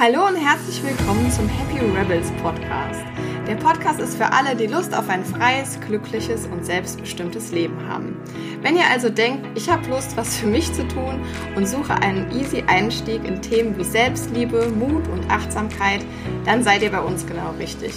[0.00, 3.04] Hallo und herzlich willkommen zum Happy Rebels Podcast.
[3.48, 8.16] Der Podcast ist für alle, die Lust auf ein freies, glückliches und selbstbestimmtes Leben haben.
[8.62, 11.20] Wenn ihr also denkt, ich habe Lust, was für mich zu tun
[11.56, 16.04] und suche einen easy Einstieg in Themen wie Selbstliebe, Mut und Achtsamkeit,
[16.44, 17.92] dann seid ihr bei uns genau richtig.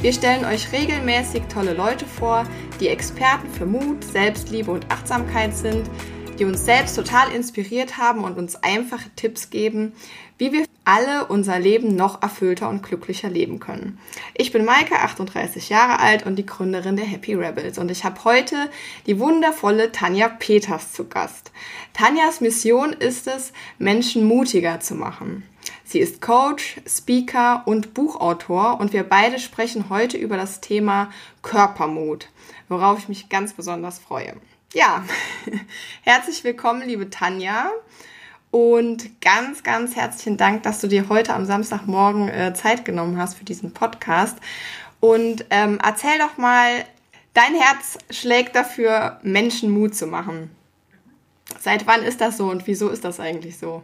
[0.00, 2.48] Wir stellen euch regelmäßig tolle Leute vor,
[2.80, 5.88] die Experten für Mut, Selbstliebe und Achtsamkeit sind,
[6.36, 9.92] die uns selbst total inspiriert haben und uns einfache Tipps geben,
[10.36, 13.98] wie wir alle unser Leben noch erfüllter und glücklicher leben können.
[14.34, 18.24] Ich bin Maike, 38 Jahre alt und die Gründerin der Happy Rebels und ich habe
[18.24, 18.70] heute
[19.06, 21.52] die wundervolle Tanja Peters zu Gast.
[21.92, 25.42] Tanjas Mission ist es, Menschen mutiger zu machen.
[25.84, 31.10] Sie ist Coach, Speaker und Buchautor und wir beide sprechen heute über das Thema
[31.42, 32.28] Körpermut,
[32.68, 34.34] worauf ich mich ganz besonders freue.
[34.74, 35.04] Ja,
[36.02, 37.70] herzlich willkommen, liebe Tanja.
[38.54, 43.36] Und ganz, ganz herzlichen Dank, dass du dir heute am Samstagmorgen äh, Zeit genommen hast
[43.36, 44.38] für diesen Podcast.
[45.00, 46.84] Und ähm, erzähl doch mal,
[47.32, 50.52] dein Herz schlägt dafür, Menschen Mut zu machen.
[51.58, 53.82] Seit wann ist das so und wieso ist das eigentlich so?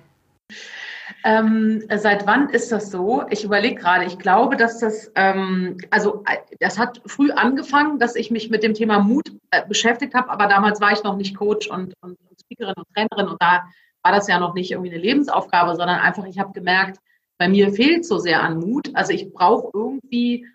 [1.25, 3.25] Ähm, seit wann ist das so?
[3.29, 8.15] Ich überlege gerade, ich glaube, dass das, ähm, also äh, das hat früh angefangen, dass
[8.15, 11.37] ich mich mit dem Thema Mut äh, beschäftigt habe, aber damals war ich noch nicht
[11.37, 13.65] Coach und, und, und Speakerin und Trainerin und da
[14.03, 16.99] war das ja noch nicht irgendwie eine Lebensaufgabe, sondern einfach, ich habe gemerkt,
[17.39, 18.91] bei mir fehlt so sehr an Mut.
[18.95, 20.47] Also ich brauche irgendwie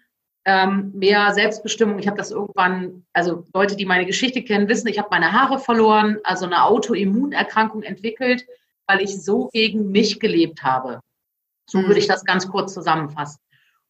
[0.46, 2.00] ähm, mehr Selbstbestimmung.
[2.00, 5.60] Ich habe das irgendwann, also Leute, die meine Geschichte kennen, wissen, ich habe meine Haare
[5.60, 8.46] verloren, also eine Autoimmunerkrankung entwickelt,
[8.88, 11.02] weil ich so gegen mich gelebt habe.
[11.68, 13.40] So würde ich das ganz kurz zusammenfassen.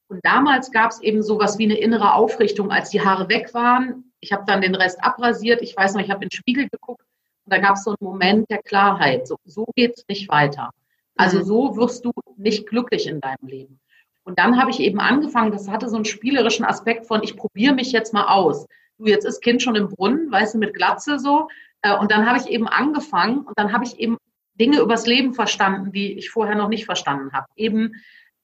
[0.07, 4.13] Und damals gab es eben sowas wie eine innere Aufrichtung, als die Haare weg waren.
[4.21, 5.61] Ich habe dann den Rest abrasiert.
[5.61, 7.03] Ich weiß noch, ich habe in den Spiegel geguckt
[7.45, 9.27] und da gab es so einen Moment der Klarheit.
[9.27, 10.71] So, so geht es nicht weiter.
[11.15, 11.43] Also mhm.
[11.43, 13.79] so wirst du nicht glücklich in deinem Leben.
[14.23, 17.75] Und dann habe ich eben angefangen, das hatte so einen spielerischen Aspekt von, ich probiere
[17.75, 18.65] mich jetzt mal aus.
[18.97, 21.47] Du, jetzt ist Kind schon im Brunnen, weißt du, mit Glatze so.
[21.81, 24.17] Äh, und dann habe ich eben angefangen und dann habe ich eben
[24.55, 27.45] Dinge übers Leben verstanden, die ich vorher noch nicht verstanden habe.
[27.55, 27.93] Eben,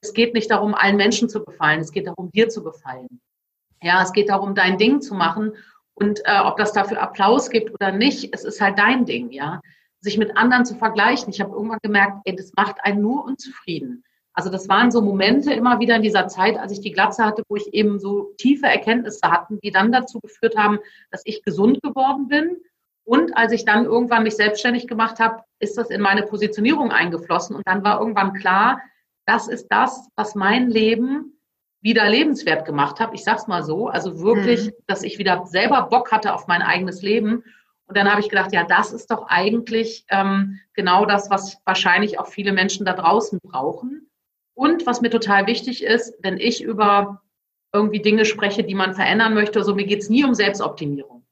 [0.00, 3.20] es geht nicht darum, allen Menschen zu gefallen, es geht darum, dir zu gefallen.
[3.82, 5.52] Ja, es geht darum, dein Ding zu machen
[5.94, 9.60] und äh, ob das dafür Applaus gibt oder nicht, es ist halt dein Ding, ja.
[10.00, 11.30] Sich mit anderen zu vergleichen.
[11.30, 14.02] Ich habe irgendwann gemerkt, ey, das macht einen nur unzufrieden.
[14.34, 17.42] Also das waren so Momente immer wieder in dieser Zeit, als ich die Glatze hatte,
[17.48, 20.78] wo ich eben so tiefe Erkenntnisse hatten, die dann dazu geführt haben,
[21.10, 22.56] dass ich gesund geworden bin.
[23.04, 27.54] Und als ich dann irgendwann mich selbstständig gemacht habe, ist das in meine Positionierung eingeflossen.
[27.54, 28.80] Und dann war irgendwann klar,
[29.26, 31.38] das ist das, was mein Leben
[31.82, 33.14] wieder lebenswert gemacht habe.
[33.14, 34.72] Ich sag's mal so, also wirklich, mhm.
[34.86, 37.44] dass ich wieder selber Bock hatte auf mein eigenes Leben.
[37.86, 42.18] Und dann habe ich gedacht, ja, das ist doch eigentlich ähm, genau das, was wahrscheinlich
[42.18, 44.08] auch viele Menschen da draußen brauchen.
[44.54, 47.22] Und was mir total wichtig ist, wenn ich über
[47.72, 51.24] irgendwie Dinge spreche, die man verändern möchte, so also mir geht's nie um Selbstoptimierung.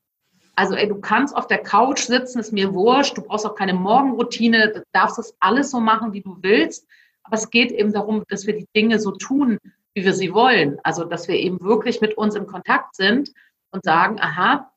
[0.56, 3.74] Also ey, du kannst auf der Couch sitzen, ist mir wurscht, du brauchst auch keine
[3.74, 6.86] Morgenroutine, du darfst das alles so machen, wie du willst.
[7.22, 9.58] Aber es geht eben darum, dass wir die Dinge so tun,
[9.94, 10.78] wie wir sie wollen.
[10.82, 13.32] Also, dass wir eben wirklich mit uns in Kontakt sind
[13.70, 14.70] und sagen, aha,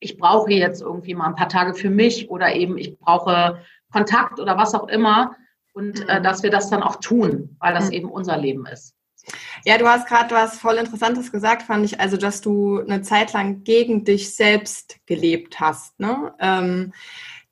[0.00, 4.38] ich brauche jetzt irgendwie mal ein paar Tage für mich oder eben ich brauche Kontakt
[4.38, 5.36] oder was auch immer
[5.72, 6.22] und äh, mhm.
[6.22, 7.92] dass wir das dann auch tun, weil das mhm.
[7.92, 8.94] eben unser Leben ist.
[9.64, 13.32] Ja, du hast gerade was voll Interessantes gesagt, fand ich, also dass du eine Zeit
[13.32, 15.98] lang gegen dich selbst gelebt hast.
[16.00, 16.32] Ne?
[16.38, 16.92] Ähm,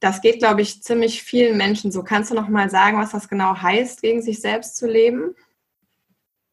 [0.01, 2.03] das geht, glaube ich, ziemlich vielen Menschen so.
[2.03, 5.35] Kannst du noch mal sagen, was das genau heißt, gegen sich selbst zu leben?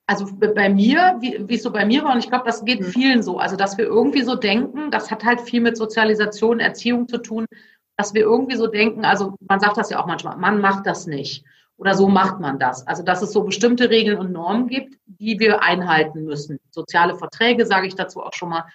[0.06, 2.86] Also bei mir, wie, es so bei mir war, und ich glaube, das geht mhm.
[2.86, 7.08] vielen so, also dass wir irgendwie so denken, das hat halt viel mit Sozialisation, Erziehung
[7.08, 7.46] zu tun,
[7.98, 11.08] dass wir irgendwie so denken, also man sagt das ja auch manchmal, man macht das
[11.08, 11.46] nicht
[11.78, 12.86] oder so macht man das.
[12.88, 16.60] Also dass es so bestimmte Regeln und Normen gibt, die wir einhalten müssen.
[16.72, 18.66] Soziale Verträge sage ich dazu auch schon mal.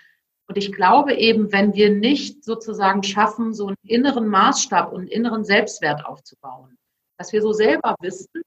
[0.47, 5.09] Und ich glaube eben, wenn wir nicht sozusagen schaffen, so einen inneren Maßstab und einen
[5.09, 6.79] inneren Selbstwert aufzubauen,
[7.19, 8.43] dass wir so selber wissen,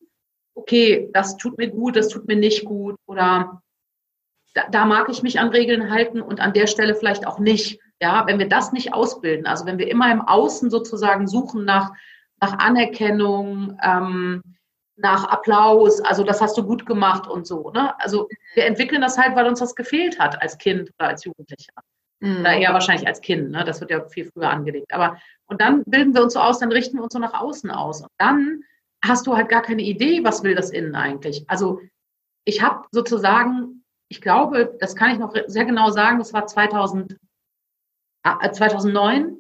[0.62, 3.62] okay, das tut mir gut, das tut mir nicht gut oder
[4.54, 7.80] da, da, mag ich mich an Regeln halten und an der Stelle vielleicht auch nicht.
[8.02, 11.92] Ja, wenn wir das nicht ausbilden, also wenn wir immer im Außen sozusagen suchen nach,
[12.40, 14.42] nach Anerkennung, ähm,
[14.98, 17.70] nach Applaus, also das hast du gut gemacht und so.
[17.72, 17.94] Ne?
[18.00, 21.74] Also wir entwickeln das halt, weil uns das gefehlt hat als Kind oder als Jugendlicher.
[22.20, 22.42] Mhm.
[22.42, 23.64] Oder eher wahrscheinlich als Kind, ne?
[23.64, 24.94] das wird ja viel früher angelegt.
[24.94, 27.70] Aber und dann bilden wir uns so aus, dann richten wir uns so nach außen
[27.70, 28.02] aus.
[28.02, 28.64] Und dann
[29.04, 31.50] hast du halt gar keine Idee, was will das Innen eigentlich.
[31.50, 31.82] Also
[32.46, 37.18] ich habe sozusagen, ich glaube, das kann ich noch sehr genau sagen, das war 2000,
[38.24, 39.38] äh, 2009,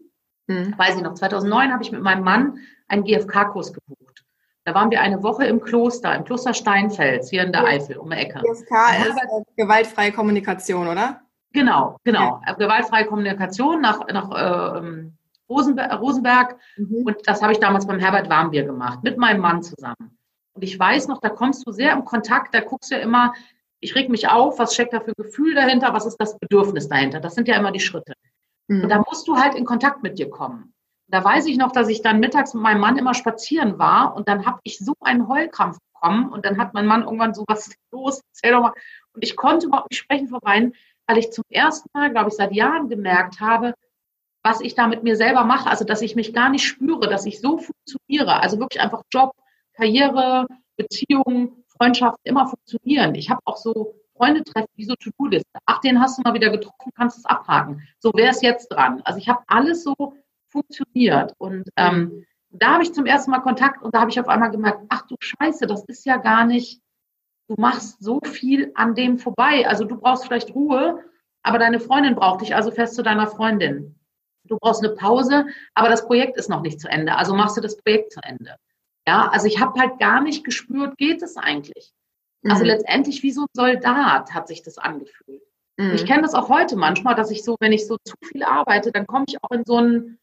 [0.49, 0.73] hm.
[0.77, 4.23] weiß ich noch, 2009 habe ich mit meinem Mann einen GFK-Kurs gebucht.
[4.63, 8.11] Da waren wir eine Woche im Kloster, im Kloster Steinfels, hier in der Eifel, um
[8.11, 8.39] die Ecke.
[8.39, 11.21] GSK ist äh, gewaltfreie Kommunikation, oder?
[11.53, 12.41] Genau, genau.
[12.45, 12.53] Ja.
[12.53, 15.03] Gewaltfreie Kommunikation nach, nach äh,
[15.51, 16.01] Rosenberg.
[16.01, 16.57] Rosenberg.
[16.77, 17.03] Mhm.
[17.05, 20.17] Und das habe ich damals beim Herbert Warmbier gemacht, mit meinem Mann zusammen.
[20.53, 23.33] Und ich weiß noch, da kommst du sehr im Kontakt, da guckst du ja immer,
[23.79, 27.19] ich reg mich auf, was steckt da für Gefühl dahinter, was ist das Bedürfnis dahinter?
[27.19, 28.13] Das sind ja immer die Schritte.
[28.67, 28.83] Mhm.
[28.83, 30.73] Und da musst du halt in Kontakt mit dir kommen.
[31.07, 34.29] Da weiß ich noch, dass ich dann mittags mit meinem Mann immer spazieren war und
[34.29, 37.67] dann habe ich so einen Heulkrampf bekommen und dann hat mein Mann irgendwann so, was
[37.67, 38.73] ist los, erzähl doch mal.
[39.13, 40.73] Und ich konnte überhaupt nicht sprechen vor Weinen,
[41.07, 43.73] weil ich zum ersten Mal, glaube ich, seit Jahren gemerkt habe,
[44.43, 45.69] was ich da mit mir selber mache.
[45.69, 48.41] Also, dass ich mich gar nicht spüre, dass ich so funktioniere.
[48.41, 49.33] Also wirklich einfach Job,
[49.73, 50.47] Karriere,
[50.77, 53.15] Beziehungen, Freundschaften immer funktionieren.
[53.15, 55.59] Ich habe auch so Freunde treffen, wie so To-Do-Liste.
[55.65, 57.81] Ach, den hast du mal wieder getroffen, kannst es abhaken.
[57.99, 59.01] So wäre es jetzt dran.
[59.03, 59.95] Also ich habe alles so
[60.49, 61.33] funktioniert.
[61.37, 64.51] Und ähm, da habe ich zum ersten Mal Kontakt und da habe ich auf einmal
[64.51, 66.81] gemerkt, ach du Scheiße, das ist ja gar nicht,
[67.47, 69.67] du machst so viel an dem vorbei.
[69.67, 71.03] Also du brauchst vielleicht Ruhe,
[71.43, 73.95] aber deine Freundin braucht dich, also fährst zu deiner Freundin.
[74.51, 75.45] Du brauchst eine Pause,
[75.75, 78.57] aber das Projekt ist noch nicht zu Ende, also machst du das Projekt zu Ende.
[79.07, 81.93] Ja, also ich habe halt gar nicht gespürt, geht es eigentlich?
[82.43, 82.67] Also mhm.
[82.71, 85.41] letztendlich wie so ein Soldat hat sich das angefühlt.
[85.77, 85.93] Mhm.
[85.93, 88.91] Ich kenne das auch heute manchmal, dass ich so, wenn ich so zu viel arbeite,
[88.91, 90.19] dann komme ich auch in so einen,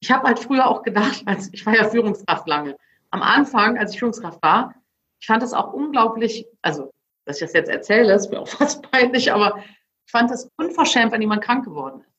[0.00, 2.76] ich habe halt früher auch gedacht, als ich war ja Führungskraft lange.
[3.10, 4.74] Am Anfang, als ich Führungskraft war,
[5.18, 6.92] ich fand das auch unglaublich, also,
[7.24, 9.56] dass ich das jetzt erzähle, ist mir auch fast peinlich, aber
[10.04, 12.10] ich fand das unverschämt, wenn jemand krank geworden ist.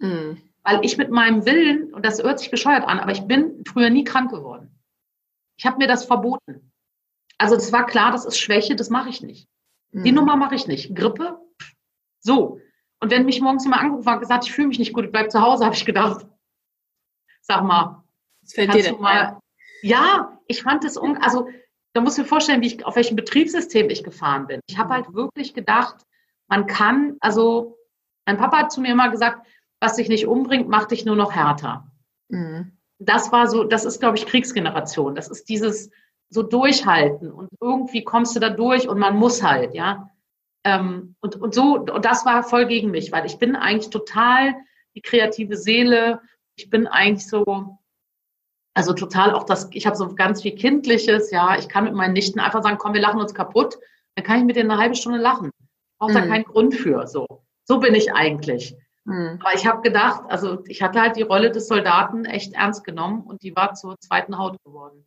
[0.00, 0.47] Mhm.
[0.68, 3.88] Weil ich mit meinem Willen, und das hört sich bescheuert an, aber ich bin früher
[3.88, 4.78] nie krank geworden.
[5.56, 6.72] Ich habe mir das verboten.
[7.38, 9.48] Also es war klar, das ist Schwäche, das mache ich nicht.
[9.92, 10.04] Mhm.
[10.04, 10.94] Die Nummer mache ich nicht.
[10.94, 11.40] Grippe,
[12.20, 12.60] so.
[13.00, 15.10] Und wenn mich morgens jemand angerufen hat und gesagt, ich fühle mich nicht gut, ich
[15.10, 16.26] bleibe zu Hause, habe ich gedacht,
[17.40, 18.04] sag mal,
[18.42, 19.40] das fällt dir denn mal,
[19.80, 21.48] ja, ich fand es, un also
[21.94, 24.60] da musst du dir vorstellen, wie ich, auf welchem Betriebssystem ich gefahren bin.
[24.66, 26.04] Ich habe halt wirklich gedacht,
[26.46, 27.78] man kann, also
[28.26, 29.46] mein Papa hat zu mir immer gesagt,
[29.80, 31.90] was dich nicht umbringt, macht dich nur noch härter.
[32.28, 32.72] Mhm.
[32.98, 35.14] Das war so, das ist, glaube ich, Kriegsgeneration.
[35.14, 35.90] Das ist dieses
[36.30, 40.10] so durchhalten und irgendwie kommst du da durch und man muss halt, ja.
[40.64, 44.54] Ähm, und, und so, und das war voll gegen mich, weil ich bin eigentlich total
[44.94, 46.20] die kreative Seele.
[46.56, 47.78] Ich bin eigentlich so,
[48.74, 51.56] also total auch das, ich habe so ganz viel Kindliches, ja.
[51.58, 53.78] Ich kann mit meinen Nichten einfach sagen, komm, wir lachen uns kaputt.
[54.16, 55.50] Dann kann ich mit denen eine halbe Stunde lachen.
[55.98, 56.14] Braucht mhm.
[56.14, 57.26] da keinen Grund für, so.
[57.64, 58.74] So bin ich eigentlich.
[59.08, 59.38] Mhm.
[59.40, 63.22] Aber ich habe gedacht, also ich hatte halt die Rolle des Soldaten echt ernst genommen
[63.22, 65.06] und die war zur zweiten Haut geworden.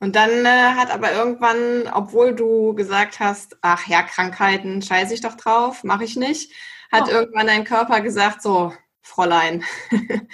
[0.00, 5.20] Und dann äh, hat aber irgendwann, obwohl du gesagt hast, ach ja, Krankheiten, scheiße ich
[5.20, 6.52] doch drauf, mache ich nicht,
[6.90, 7.10] hat oh.
[7.10, 9.62] irgendwann dein Körper gesagt, so, Fräulein,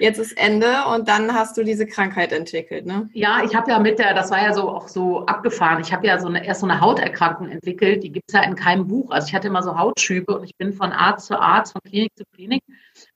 [0.00, 3.08] jetzt ist Ende und dann hast du diese Krankheit entwickelt, ne?
[3.12, 6.06] Ja, ich habe ja mit der, das war ja so auch so abgefahren, ich habe
[6.06, 9.10] ja so eine, erst so eine Hauterkrankung entwickelt, die gibt es ja in keinem Buch.
[9.10, 12.12] Also ich hatte immer so Hautschübe und ich bin von Arzt zu Arzt, von Klinik
[12.16, 12.62] zu Klinik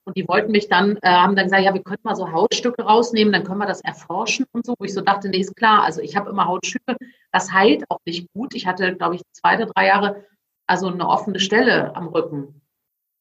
[0.04, 2.82] und die wollten mich dann, äh, haben dann gesagt, ja, wir könnten mal so Hautstücke
[2.82, 5.82] rausnehmen, dann können wir das erforschen und so, wo ich so dachte, nee, ist klar,
[5.82, 6.96] also ich habe immer Hautschübe,
[7.32, 8.54] das heilt auch nicht gut.
[8.54, 10.24] Ich hatte, glaube ich, zwei drei Jahre
[10.66, 12.62] also eine offene Stelle am Rücken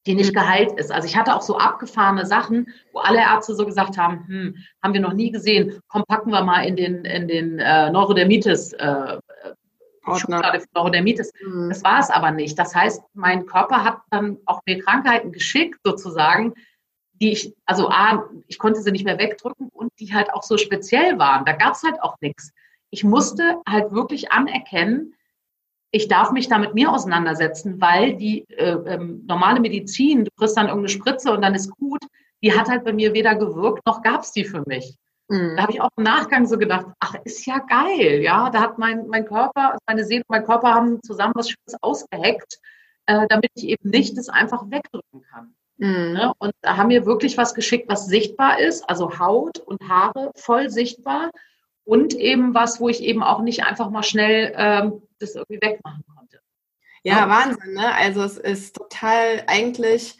[0.06, 0.92] die nicht geheilt ist.
[0.92, 4.94] Also ich hatte auch so abgefahrene Sachen, wo alle Ärzte so gesagt haben, hm, haben
[4.94, 9.20] wir noch nie gesehen, komm, packen wir mal in den, in den äh, Neurodermitis, äh,
[10.18, 11.32] Schublade für Neurodermitis.
[11.46, 11.70] Mhm.
[11.70, 12.60] Das war es aber nicht.
[12.60, 16.54] Das heißt, mein Körper hat dann auch mir Krankheiten geschickt, sozusagen,
[17.22, 20.58] die ich, also A, ich konnte sie nicht mehr wegdrücken und die halt auch so
[20.58, 21.46] speziell waren.
[21.46, 22.52] Da gab es halt auch nichts.
[22.90, 25.14] Ich musste halt wirklich anerkennen,
[25.94, 30.58] ich darf mich da mit mir auseinandersetzen, weil die äh, ähm, normale Medizin, du kriegst
[30.58, 32.02] dann irgendeine Spritze und dann ist gut,
[32.42, 34.98] die hat halt bei mir weder gewirkt, noch gab es die für mich.
[35.30, 35.54] Mhm.
[35.56, 38.80] Da habe ich auch im Nachgang so gedacht, ach, ist ja geil, ja, da hat
[38.80, 42.58] mein, mein Körper, meine Seele und mein Körper haben zusammen was Schönes ausgeheckt,
[43.06, 45.54] äh, damit ich eben nicht das einfach wegdrücken kann.
[45.78, 46.14] Mhm.
[46.14, 46.34] Ne?
[46.40, 50.72] Und da haben wir wirklich was geschickt, was sichtbar ist, also Haut und Haare voll
[50.72, 51.30] sichtbar
[51.86, 56.04] und eben was, wo ich eben auch nicht einfach mal schnell ähm, das irgendwie wegmachen
[56.16, 56.40] konnte.
[57.04, 57.94] Ja, Wahnsinn, ne?
[57.96, 60.18] Also es ist total eigentlich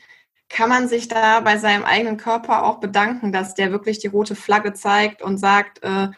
[0.54, 4.36] kann man sich da bei seinem eigenen Körper auch bedanken, dass der wirklich die rote
[4.36, 6.10] Flagge zeigt und sagt, äh,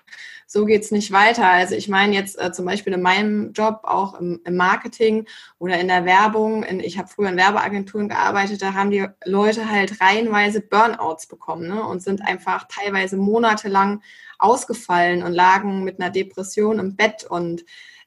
[0.45, 1.47] so geht's nicht weiter.
[1.47, 5.25] Also ich meine jetzt äh, zum Beispiel in meinem Job, auch im, im Marketing
[5.57, 6.63] oder in der Werbung.
[6.63, 11.69] In, ich habe früher in Werbeagenturen gearbeitet, da haben die Leute halt reihenweise Burnouts bekommen
[11.69, 11.81] ne?
[11.83, 14.01] und sind einfach teilweise monatelang
[14.37, 17.23] ausgefallen und lagen mit einer Depression im Bett.
[17.23, 17.63] Und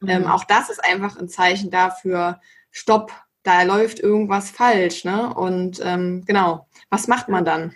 [0.07, 0.29] ähm, mhm.
[0.29, 2.41] auch das ist einfach ein Zeichen dafür,
[2.71, 3.13] stopp,
[3.43, 5.05] da läuft irgendwas falsch.
[5.05, 5.33] Ne?
[5.35, 7.75] Und ähm, genau, was macht man dann?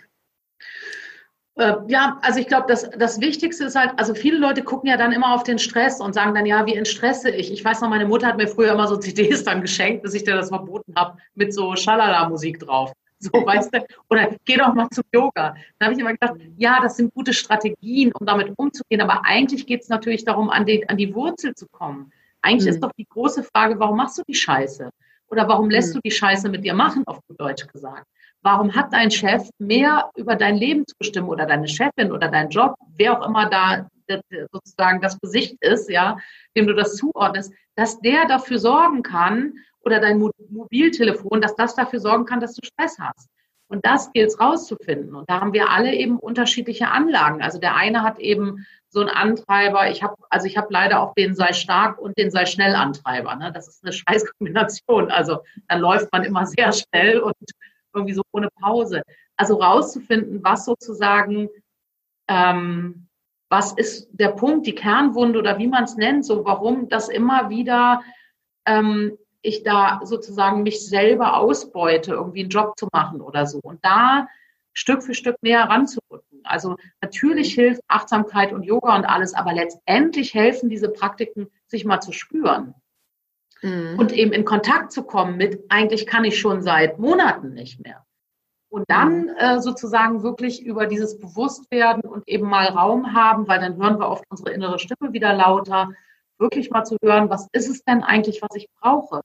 [1.55, 4.97] Äh, ja, also ich glaube, das, das Wichtigste ist halt, also viele Leute gucken ja
[4.97, 7.51] dann immer auf den Stress und sagen dann, ja, wie entstresse ich?
[7.51, 10.23] Ich weiß noch, meine Mutter hat mir früher immer so CDs dann geschenkt, bis ich
[10.23, 12.93] dir das verboten habe, mit so Schalala-Musik drauf.
[13.23, 13.85] So, weißt du?
[14.09, 15.55] Oder geh doch mal zum Yoga.
[15.79, 19.01] Dann habe ich immer gedacht, ja, das sind gute Strategien, um damit umzugehen.
[19.01, 22.11] Aber eigentlich geht es natürlich darum, an die, an die Wurzel zu kommen.
[22.41, 22.73] Eigentlich mhm.
[22.73, 24.89] ist doch die große Frage, warum machst du die Scheiße?
[25.29, 25.99] Oder warum lässt mhm.
[25.99, 28.05] du die Scheiße mit dir machen, auf gut Deutsch gesagt?
[28.41, 32.49] Warum hat dein Chef mehr über dein Leben zu bestimmen oder deine Chefin oder dein
[32.49, 33.87] Job, wer auch immer da
[34.51, 36.17] sozusagen das Gesicht ist, ja,
[36.57, 39.53] dem du das zuordnest, dass der dafür sorgen kann
[39.83, 43.29] oder dein Mobiltelefon, dass das dafür sorgen kann, dass du Stress hast.
[43.67, 45.15] Und das gilt es rauszufinden.
[45.15, 47.41] Und da haben wir alle eben unterschiedliche Anlagen.
[47.41, 49.89] Also der eine hat eben so einen Antreiber.
[49.89, 53.35] Ich habe, also ich habe leider auch den sei stark und den sei schnell Antreiber.
[53.35, 53.51] Ne?
[53.51, 55.09] Das ist eine scheiß Kombination.
[55.11, 57.33] Also dann läuft man immer sehr schnell und
[57.93, 59.01] irgendwie so ohne Pause.
[59.37, 61.49] Also rauszufinden, was sozusagen,
[62.27, 63.07] ähm,
[63.49, 67.49] was ist der Punkt, die Kernwunde oder wie man es nennt, so warum das immer
[67.49, 68.03] wieder
[68.65, 73.59] ähm, ich da sozusagen mich selber ausbeute, irgendwie einen Job zu machen oder so.
[73.61, 74.27] Und da
[74.73, 76.41] Stück für Stück näher ranzurücken.
[76.43, 82.01] Also natürlich hilft Achtsamkeit und Yoga und alles, aber letztendlich helfen diese Praktiken, sich mal
[82.01, 82.73] zu spüren.
[83.61, 83.97] Mhm.
[83.99, 88.05] Und eben in Kontakt zu kommen mit, eigentlich kann ich schon seit Monaten nicht mehr.
[88.69, 89.35] Und dann mhm.
[89.37, 94.09] äh, sozusagen wirklich über dieses Bewusstwerden und eben mal Raum haben, weil dann hören wir
[94.09, 95.91] oft unsere innere Stimme wieder lauter,
[96.39, 99.21] wirklich mal zu hören, was ist es denn eigentlich, was ich brauche?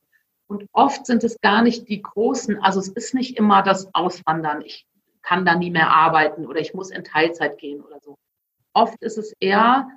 [0.48, 4.62] Und oft sind es gar nicht die großen, also es ist nicht immer das Auswandern,
[4.62, 4.86] ich
[5.22, 8.16] kann da nie mehr arbeiten oder ich muss in Teilzeit gehen oder so.
[8.72, 9.88] Oft ist es eher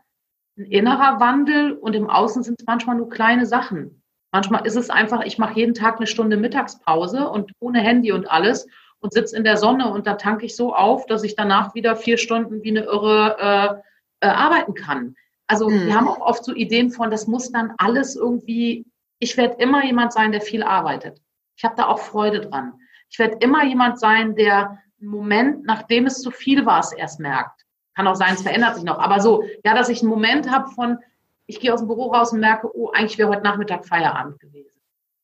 [0.58, 4.04] ein innerer Wandel und im Außen sind es manchmal nur kleine Sachen.
[4.34, 8.30] Manchmal ist es einfach, ich mache jeden Tag eine Stunde Mittagspause und ohne Handy und
[8.30, 8.68] alles
[9.00, 11.96] und sitze in der Sonne und da tanke ich so auf, dass ich danach wieder
[11.96, 13.82] vier Stunden wie eine Irre
[14.22, 15.16] äh, äh, arbeiten kann.
[15.48, 15.86] Also mhm.
[15.86, 18.86] wir haben auch oft so Ideen von, das muss dann alles irgendwie
[19.22, 21.22] ich werde immer jemand sein, der viel arbeitet.
[21.56, 22.74] Ich habe da auch Freude dran.
[23.10, 27.20] Ich werde immer jemand sein, der einen Moment, nachdem es zu viel war, es erst
[27.20, 27.66] merkt.
[27.96, 28.98] Kann auch sein, es verändert sich noch.
[28.98, 30.98] Aber so, ja, dass ich einen Moment habe von,
[31.46, 34.80] ich gehe aus dem Büro raus und merke, oh, eigentlich wäre heute Nachmittag Feierabend gewesen.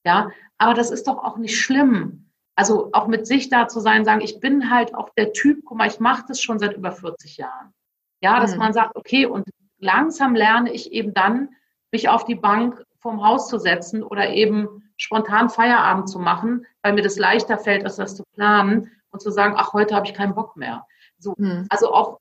[0.06, 2.30] Ja, aber das ist doch auch nicht schlimm.
[2.56, 5.78] Also auch mit sich da zu sein, sagen, ich bin halt auch der Typ, guck
[5.78, 7.74] mal, ich mache das schon seit über 40 Jahren.
[8.22, 8.60] Ja, dass mhm.
[8.60, 9.50] man sagt, okay, und
[9.80, 11.50] langsam lerne ich eben dann,
[11.92, 16.92] mich auf die Bank vorm Haus zu setzen oder eben spontan Feierabend zu machen, weil
[16.92, 20.14] mir das leichter fällt, als das zu planen und zu sagen, ach, heute habe ich
[20.14, 20.86] keinen Bock mehr.
[21.18, 21.68] So, hm.
[21.70, 22.20] Also auch,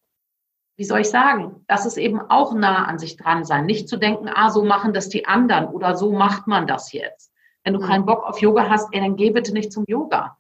[0.77, 3.67] wie soll ich sagen, das ist eben auch nah an sich dran sein.
[3.67, 7.33] Nicht zu denken, ah, so machen das die anderen oder so macht man das jetzt.
[7.65, 7.89] Wenn du hm.
[7.89, 10.39] keinen Bock auf Yoga hast, ey, dann geh bitte nicht zum Yoga.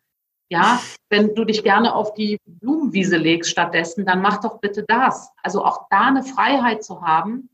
[0.49, 5.33] Ja, wenn du dich gerne auf die Blumenwiese legst stattdessen, dann mach doch bitte das.
[5.43, 7.51] Also auch da eine Freiheit zu haben,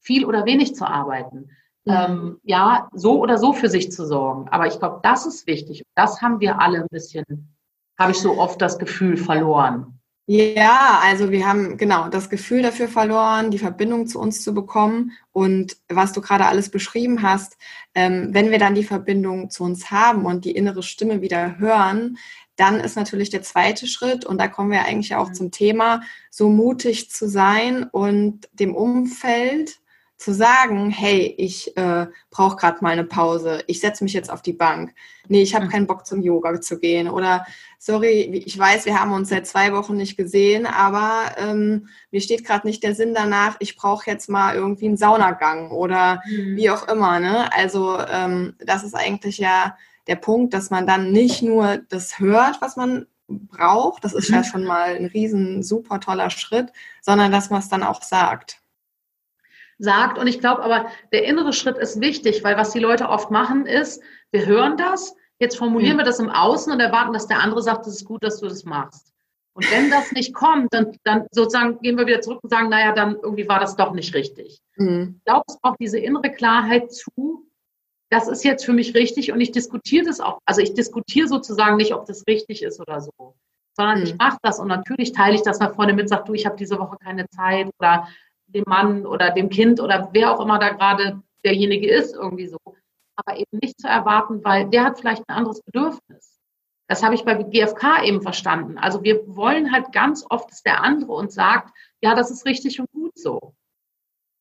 [0.00, 1.48] viel oder wenig zu arbeiten
[1.86, 4.48] ähm, ja, so oder so für sich zu sorgen.
[4.50, 5.84] Aber ich glaube, das ist wichtig.
[5.94, 7.24] Das haben wir alle ein bisschen,
[7.98, 9.96] habe ich so oft das Gefühl, verloren.
[10.28, 15.12] Ja, also wir haben genau das Gefühl dafür verloren, die Verbindung zu uns zu bekommen.
[15.30, 17.56] Und was du gerade alles beschrieben hast,
[17.94, 22.18] ähm, wenn wir dann die Verbindung zu uns haben und die innere Stimme wieder hören,
[22.56, 25.34] dann ist natürlich der zweite Schritt, und da kommen wir eigentlich auch mhm.
[25.34, 26.00] zum Thema,
[26.30, 29.78] so mutig zu sein und dem Umfeld
[30.16, 34.40] zu sagen, hey, ich äh, brauche gerade mal eine Pause, ich setze mich jetzt auf
[34.40, 34.94] die Bank.
[35.28, 35.70] Nee, ich habe mhm.
[35.70, 37.08] keinen Bock zum Yoga zu gehen.
[37.08, 37.46] Oder
[37.78, 42.46] sorry, ich weiß, wir haben uns seit zwei Wochen nicht gesehen, aber ähm, mir steht
[42.46, 46.56] gerade nicht der Sinn danach, ich brauche jetzt mal irgendwie einen Saunagang oder mhm.
[46.56, 47.20] wie auch immer.
[47.20, 47.52] Ne?
[47.52, 52.62] Also ähm, das ist eigentlich ja der Punkt, dass man dann nicht nur das hört,
[52.62, 54.36] was man braucht, das ist mhm.
[54.36, 58.62] ja schon mal ein riesen super toller Schritt, sondern dass man es dann auch sagt
[59.78, 60.18] sagt.
[60.18, 63.66] Und ich glaube aber, der innere Schritt ist wichtig, weil was die Leute oft machen
[63.66, 66.00] ist, wir hören das, jetzt formulieren mhm.
[66.00, 68.48] wir das im Außen und erwarten, dass der andere sagt, es ist gut, dass du
[68.48, 69.12] das machst.
[69.54, 72.92] Und wenn das nicht kommt, dann, dann sozusagen gehen wir wieder zurück und sagen, naja,
[72.92, 74.60] dann irgendwie war das doch nicht richtig.
[74.76, 75.16] Mhm.
[75.18, 77.46] Ich glaube, es braucht diese innere Klarheit zu,
[78.10, 80.40] das ist jetzt für mich richtig und ich diskutiere das auch.
[80.44, 83.34] Also ich diskutiere sozusagen nicht, ob das richtig ist oder so,
[83.74, 84.04] sondern mhm.
[84.04, 86.56] ich mache das und natürlich teile ich das nach vorne mit, sag du, ich habe
[86.56, 88.08] diese Woche keine Zeit oder
[88.56, 92.58] dem Mann oder dem Kind oder wer auch immer da gerade derjenige ist, irgendwie so.
[93.16, 96.38] Aber eben nicht zu erwarten, weil der hat vielleicht ein anderes Bedürfnis.
[96.88, 98.78] Das habe ich bei GFK eben verstanden.
[98.78, 102.78] Also wir wollen halt ganz oft, dass der andere uns sagt, ja, das ist richtig
[102.80, 103.54] und gut so.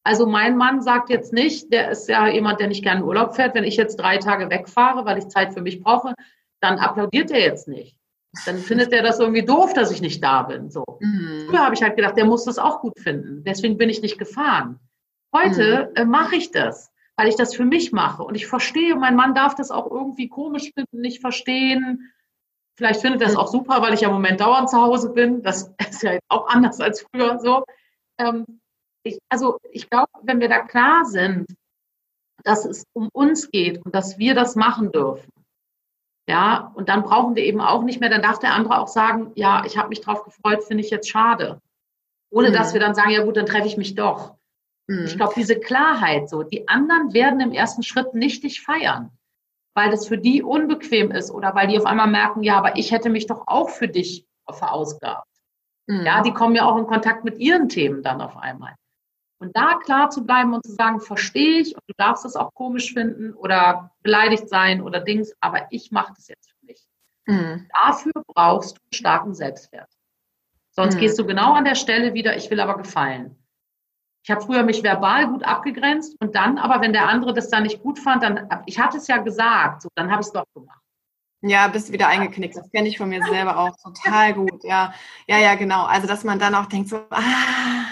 [0.04, 3.36] Also mein Mann sagt jetzt nicht, der ist ja jemand, der nicht gerne in Urlaub
[3.36, 3.56] fährt.
[3.56, 6.14] Wenn ich jetzt drei Tage wegfahre, weil ich Zeit für mich brauche,
[6.62, 7.98] dann applaudiert er jetzt nicht.
[8.46, 10.70] Dann findet der das irgendwie doof, dass ich nicht da bin.
[10.70, 10.84] So.
[11.00, 11.48] Mhm.
[11.50, 13.44] Früher habe ich halt gedacht, der muss das auch gut finden.
[13.44, 14.80] Deswegen bin ich nicht gefahren.
[15.34, 15.96] Heute mhm.
[15.96, 18.24] äh, mache ich das, weil ich das für mich mache.
[18.24, 22.12] Und ich verstehe, mein Mann darf das auch irgendwie komisch finden, nicht verstehen.
[22.78, 25.42] Vielleicht findet er es auch super, weil ich ja im Moment dauernd zu Hause bin.
[25.42, 27.64] Das ist ja auch anders als früher so.
[28.18, 28.62] Ähm,
[29.04, 31.46] ich, also ich glaube, wenn wir da klar sind,
[32.44, 35.32] dass es um uns geht und dass wir das machen dürfen,
[36.28, 39.32] ja, und dann brauchen wir eben auch nicht mehr, dann darf der andere auch sagen,
[39.36, 41.62] ja, ich habe mich drauf gefreut, finde ich jetzt schade.
[42.32, 42.54] Ohne mhm.
[42.54, 44.36] dass wir dann sagen, ja gut, dann treffe ich mich doch.
[44.88, 45.06] Mhm.
[45.06, 49.12] Ich glaube, diese Klarheit so, die anderen werden im ersten Schritt nicht dich feiern,
[49.76, 52.92] weil das für die unbequem ist oder weil die auf einmal merken, ja, aber ich
[52.92, 55.28] hätte mich doch auch für dich verausgabt.
[55.88, 56.06] Mhm.
[56.06, 58.76] Ja, die kommen ja auch in Kontakt mit ihren Themen dann auf einmal.
[59.46, 62.52] Und da klar zu bleiben und zu sagen, verstehe ich und du darfst es auch
[62.56, 66.88] komisch finden oder beleidigt sein oder Dings, aber ich mache das jetzt für mich.
[67.28, 67.68] Mhm.
[67.84, 69.90] Dafür brauchst du einen starken Selbstwert.
[70.72, 71.00] Sonst mhm.
[71.00, 73.36] gehst du genau an der Stelle wieder, ich will aber gefallen.
[74.24, 77.62] Ich habe früher mich verbal gut abgegrenzt und dann, aber wenn der andere das dann
[77.62, 80.46] nicht gut fand, dann, ich hatte es ja gesagt, so, dann habe ich es doch
[80.56, 80.82] gemacht.
[81.42, 82.56] Ja, bist wieder eingeknickt.
[82.56, 84.64] Das kenne ich von mir selber auch total gut.
[84.64, 84.96] Ja,
[85.28, 85.84] ja, ja, genau.
[85.86, 87.86] Also, dass man dann auch denkt so, ah,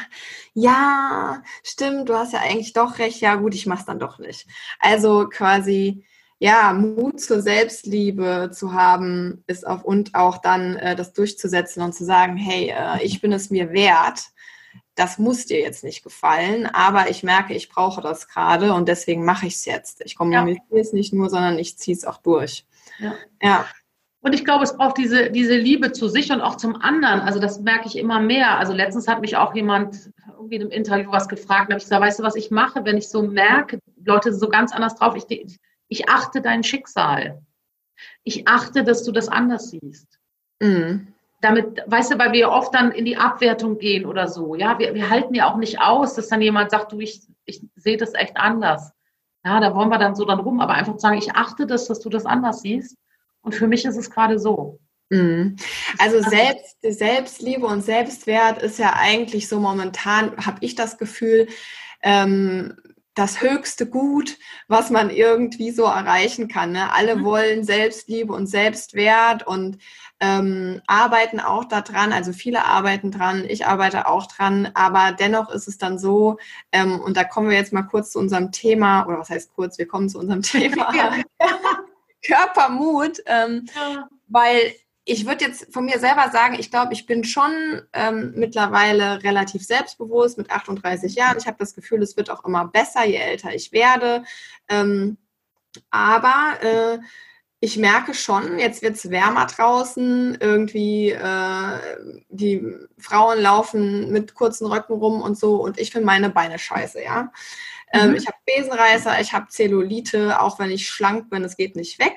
[0.54, 3.22] ja, stimmt, du hast ja eigentlich doch recht.
[3.22, 4.48] Ja, gut, ich mach's dann doch nicht.
[4.80, 6.06] Also quasi,
[6.38, 11.94] ja, Mut zur Selbstliebe zu haben, ist auf und auch dann äh, das durchzusetzen und
[11.94, 14.26] zu sagen, hey, äh, ich bin es mir wert.
[14.96, 19.26] Das muss dir jetzt nicht gefallen, aber ich merke, ich brauche das gerade und deswegen
[19.26, 20.02] mache ich es jetzt.
[20.06, 20.82] Ich kommuniziere ja.
[20.82, 22.68] es nicht nur, sondern ich ziehe es auch durch.
[23.00, 23.16] Ja.
[23.42, 23.66] ja.
[24.24, 27.20] Und ich glaube, es braucht diese, diese Liebe zu sich und auch zum anderen.
[27.20, 28.58] Also das merke ich immer mehr.
[28.58, 31.70] Also letztens hat mich auch jemand irgendwie in einem Interview was gefragt.
[31.70, 34.39] Da habe ich gesagt, weißt du, was ich mache, wenn ich so merke, Leute sind
[34.39, 35.18] so ganz anders drauf.
[35.18, 37.42] Ich, ich achte dein Schicksal.
[38.24, 40.20] Ich achte, dass du das anders siehst.
[40.62, 41.10] Mhm.
[41.42, 44.56] Damit, weißt du, weil wir oft dann in die Abwertung gehen oder so.
[44.56, 47.62] Ja, wir, wir halten ja auch nicht aus, dass dann jemand sagt, du, ich, ich
[47.75, 48.94] sehe das echt anders.
[49.44, 52.00] Ja, da wollen wir dann so dann rum, aber einfach sagen, ich achte das, dass
[52.00, 52.98] du das anders siehst.
[53.44, 54.80] Und für mich ist es gerade so.
[55.10, 55.58] Mhm.
[56.00, 61.48] Also Selbst, Selbstliebe und Selbstwert ist ja eigentlich so momentan, habe ich das Gefühl,
[62.02, 62.76] ähm,
[63.15, 66.72] das höchste Gut, was man irgendwie so erreichen kann.
[66.72, 66.91] Ne?
[66.94, 67.26] Alle mhm.
[67.26, 69.78] wollen Selbstliebe und Selbstwert und
[70.20, 72.12] ähm, arbeiten auch daran.
[72.12, 76.38] Also viele arbeiten dran, ich arbeite auch dran, aber dennoch ist es dann so,
[76.72, 79.78] ähm, und da kommen wir jetzt mal kurz zu unserem Thema, oder was heißt kurz,
[79.78, 80.91] wir kommen zu unserem Thema.
[82.26, 84.08] Körpermut, ähm, ja.
[84.28, 84.74] weil
[85.06, 89.66] ich würde jetzt von mir selber sagen, ich glaube, ich bin schon ähm, mittlerweile relativ
[89.66, 91.38] selbstbewusst mit 38 Jahren.
[91.38, 94.24] Ich habe das Gefühl, es wird auch immer besser, je älter ich werde.
[94.70, 95.18] Ähm,
[95.92, 97.00] aber äh,
[97.60, 101.80] ich merke schon, jetzt wird es wärmer draußen, irgendwie äh,
[102.30, 102.62] die
[102.98, 107.32] Frauen laufen mit kurzen Röcken rum und so und ich finde meine Beine scheiße, ja.
[107.93, 108.15] Ähm, mhm.
[108.15, 112.15] ich habe Besenreißer, ich habe Zellulite, auch wenn ich schlank bin, es geht nicht weg.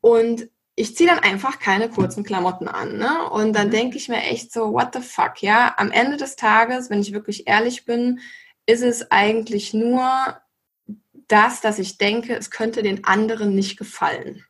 [0.00, 2.98] Und ich ziehe dann einfach keine kurzen Klamotten an.
[2.98, 3.30] Ne?
[3.30, 3.72] Und dann mhm.
[3.72, 5.72] denke ich mir echt so, what the fuck, ja?
[5.76, 8.20] Am Ende des Tages, wenn ich wirklich ehrlich bin,
[8.66, 10.36] ist es eigentlich nur
[11.28, 14.44] das, dass ich denke, es könnte den anderen nicht gefallen.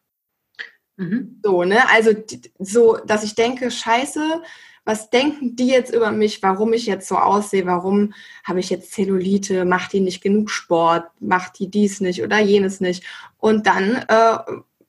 [0.96, 1.40] Mhm.
[1.42, 1.88] So, ne?
[1.90, 2.12] Also
[2.58, 4.42] so, dass ich denke, scheiße,
[4.84, 8.12] was denken die jetzt über mich, warum ich jetzt so aussehe, warum
[8.44, 12.80] habe ich jetzt Zellulite, macht die nicht genug Sport, macht die dies nicht oder jenes
[12.80, 13.04] nicht.
[13.38, 14.38] Und dann, äh,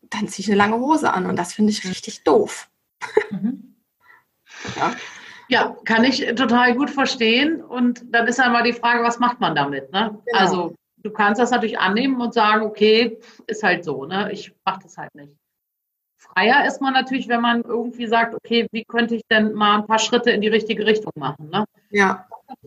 [0.10, 2.70] dann ziehe ich eine lange Hose an und das finde ich richtig doof.
[3.32, 3.76] Mhm.
[4.78, 4.96] ja.
[5.48, 5.78] ja.
[5.86, 7.62] kann ich total gut verstehen.
[7.62, 9.92] Und dann ist einmal die Frage, was macht man damit?
[9.94, 10.20] Ne?
[10.26, 10.40] Genau.
[10.40, 14.30] Also du kannst das natürlich annehmen und sagen, okay, ist halt so, ne?
[14.34, 15.32] ich mache das halt nicht.
[16.18, 19.86] Freier ist man natürlich, wenn man irgendwie sagt, okay, wie könnte ich denn mal ein
[19.86, 21.50] paar Schritte in die richtige Richtung machen?
[21.50, 21.66] Ne?
[21.92, 22.26] Ja.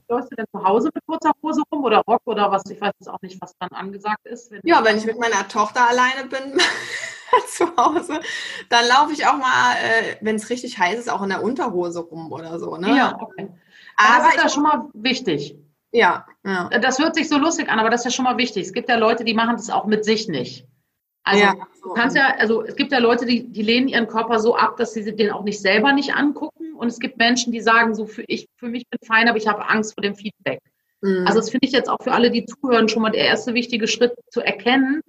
[0.08, 2.62] Läufst du denn zu Hause mit kurzer Hose rum oder Rock oder was?
[2.68, 4.50] Ich weiß jetzt auch nicht, was dann angesagt ist.
[4.50, 6.58] Wenn ja, wenn ich mit meiner Tochter alleine bin
[7.48, 8.20] zu Hause,
[8.70, 12.00] dann laufe ich auch mal, äh, wenn es richtig heiß ist, auch in der Unterhose
[12.00, 12.76] rum oder so.
[12.76, 12.96] Ne?
[12.96, 13.48] Ja, okay.
[13.96, 15.56] Aber das ist ja schon mal wichtig.
[15.92, 16.68] Ja, ja.
[16.68, 18.66] Das hört sich so lustig an, aber das ist ja schon mal wichtig.
[18.66, 20.66] Es gibt ja Leute, die machen das auch mit sich nicht.
[21.28, 21.54] Also ja.
[21.82, 24.76] du kannst ja, also es gibt ja Leute, die, die lehnen ihren Körper so ab,
[24.78, 26.74] dass sie den auch nicht selber nicht angucken.
[26.74, 29.46] Und es gibt Menschen, die sagen, so für ich, für mich bin fein, aber ich
[29.46, 30.60] habe Angst vor dem Feedback.
[31.02, 31.24] Mhm.
[31.26, 33.86] Also das finde ich jetzt auch für alle, die zuhören, schon mal der erste wichtige
[33.86, 35.02] Schritt zu erkennen,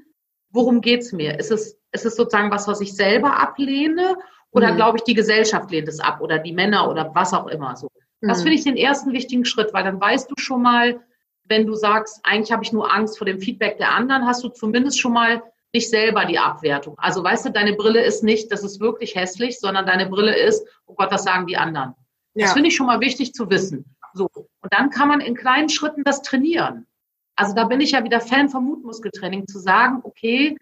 [0.52, 1.40] worum geht es mir?
[1.40, 4.18] Ist es, ist es sozusagen was, was ich selber ablehne?
[4.52, 4.76] Oder mhm.
[4.76, 7.88] glaube ich, die Gesellschaft lehnt es ab oder die Männer oder was auch immer so.
[8.20, 8.44] Das mhm.
[8.44, 11.00] finde ich den ersten wichtigen Schritt, weil dann weißt du schon mal,
[11.46, 14.50] wenn du sagst, eigentlich habe ich nur Angst vor dem Feedback der anderen, hast du
[14.50, 16.98] zumindest schon mal nicht selber die Abwertung.
[16.98, 20.66] Also weißt du, deine Brille ist nicht, das ist wirklich hässlich, sondern deine Brille ist,
[20.86, 21.94] oh Gott, was sagen die anderen.
[22.34, 22.46] Ja.
[22.46, 23.96] Das finde ich schon mal wichtig zu wissen.
[24.14, 24.28] So.
[24.34, 26.88] Und dann kann man in kleinen Schritten das trainieren.
[27.36, 30.58] Also da bin ich ja wieder Fan vom Mutmuskeltraining, zu sagen, okay,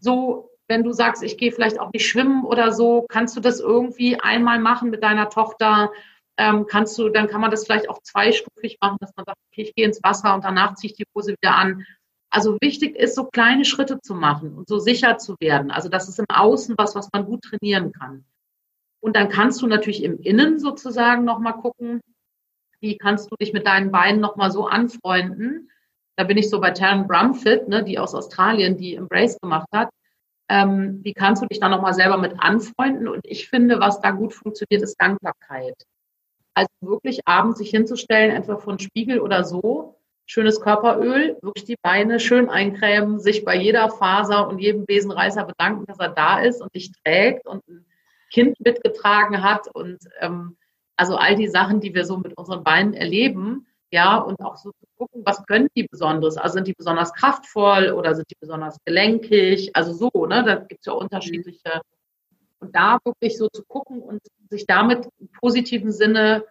[0.00, 3.60] so, wenn du sagst, ich gehe vielleicht auch nicht schwimmen oder so, kannst du das
[3.60, 5.90] irgendwie einmal machen mit deiner Tochter?
[6.36, 9.62] Ähm, kannst du, dann kann man das vielleicht auch zweistufig machen, dass man sagt, okay,
[9.62, 11.84] ich gehe ins Wasser und danach ziehe ich die Hose wieder an.
[12.30, 15.70] Also wichtig ist, so kleine Schritte zu machen und so sicher zu werden.
[15.72, 18.24] Also das ist im Außen was, was man gut trainieren kann.
[19.00, 22.00] Und dann kannst du natürlich im Innen sozusagen nochmal gucken,
[22.80, 25.70] wie kannst du dich mit deinen Beinen nochmal so anfreunden.
[26.16, 29.90] Da bin ich so bei Taryn Brumfit, ne, die aus Australien, die Embrace gemacht hat.
[30.48, 33.08] Ähm, wie kannst du dich da nochmal selber mit anfreunden?
[33.08, 35.74] Und ich finde, was da gut funktioniert, ist Dankbarkeit.
[36.54, 39.99] Also wirklich abends sich hinzustellen, entweder von Spiegel oder so,
[40.30, 45.86] schönes Körperöl, wirklich die Beine schön eincremen, sich bei jeder Faser und jedem Besenreißer bedanken,
[45.86, 47.84] dass er da ist und dich trägt und ein
[48.32, 50.56] Kind mitgetragen hat und ähm,
[50.96, 54.70] also all die Sachen, die wir so mit unseren Beinen erleben, ja, und auch so
[54.70, 56.36] zu gucken, was können die Besonderes?
[56.36, 59.74] Also sind die besonders kraftvoll oder sind die besonders gelenkig?
[59.74, 61.80] Also so, ne, da gibt es ja unterschiedliche.
[62.60, 66.44] Und da wirklich so zu gucken und sich damit im positiven Sinne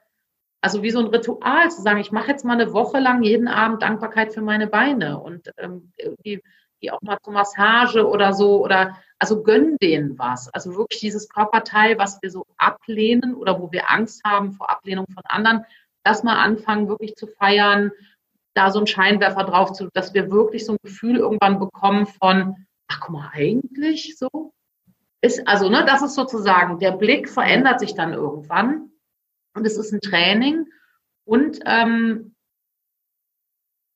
[0.61, 3.47] also wie so ein Ritual zu sagen, ich mache jetzt mal eine Woche lang jeden
[3.47, 5.93] Abend Dankbarkeit für meine Beine und ähm,
[6.25, 6.41] die,
[6.81, 10.53] die auch mal zur Massage oder so oder also gönn denen was.
[10.53, 15.05] Also wirklich dieses Körperteil, was wir so ablehnen oder wo wir Angst haben vor Ablehnung
[15.13, 15.65] von anderen,
[16.03, 17.91] das mal anfangen wirklich zu feiern,
[18.53, 22.65] da so einen Scheinwerfer drauf zu, dass wir wirklich so ein Gefühl irgendwann bekommen von,
[22.87, 24.53] ach guck mal, eigentlich so
[25.21, 28.89] ist, also ne, das ist sozusagen, der Blick verändert sich dann irgendwann
[29.53, 30.65] und es ist ein Training.
[31.25, 32.35] Und, ähm,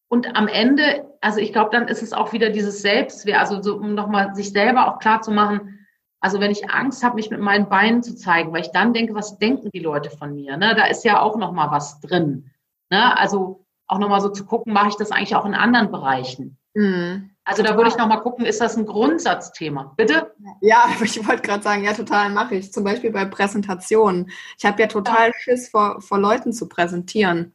[0.09, 3.75] und am Ende, also ich glaube, dann ist es auch wieder dieses Selbstwert, also so,
[3.75, 5.79] um nochmal sich selber auch klar zu machen,
[6.19, 9.13] also wenn ich Angst habe, mich mit meinen Beinen zu zeigen, weil ich dann denke,
[9.13, 10.55] was denken die Leute von mir?
[10.55, 10.73] Ne?
[10.73, 12.51] Da ist ja auch nochmal was drin.
[12.89, 13.17] Ne?
[13.17, 16.57] Also auch nochmal so zu gucken, mache ich das eigentlich auch in anderen Bereichen?
[16.75, 17.32] Mhm.
[17.45, 19.93] Also da würde ich nochmal gucken, ist das ein Grundsatzthema?
[19.97, 20.33] Bitte?
[20.61, 22.71] Ja, ich wollte gerade sagen, ja, total mache ich.
[22.71, 24.31] Zum Beispiel bei Präsentationen.
[24.57, 25.33] Ich habe ja total ja.
[25.37, 27.53] Schiss vor, vor Leuten zu präsentieren.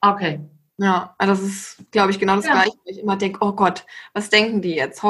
[0.00, 0.40] Okay.
[0.78, 2.52] Ja, also das ist, glaube ich, genau das ja.
[2.52, 2.76] Gleiche.
[2.84, 5.02] Ich immer denke, oh Gott, was denken die jetzt?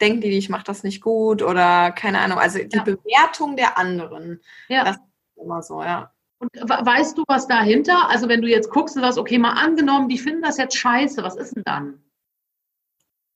[0.00, 2.38] Denken die, ich mache das nicht gut oder keine Ahnung.
[2.38, 2.84] Also die ja.
[2.84, 4.40] Bewertung der anderen.
[4.68, 4.84] Ja.
[4.84, 6.12] Das ist immer so, ja.
[6.38, 8.08] Und weißt du, was dahinter?
[8.08, 11.24] Also wenn du jetzt guckst und sagst, okay, mal angenommen, die finden das jetzt scheiße,
[11.24, 12.00] was ist denn dann?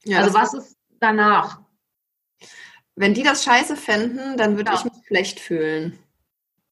[0.05, 1.61] Ja, also was ist danach?
[2.95, 4.79] Wenn die das scheiße fänden, dann würde ja.
[4.79, 5.99] ich mich schlecht fühlen.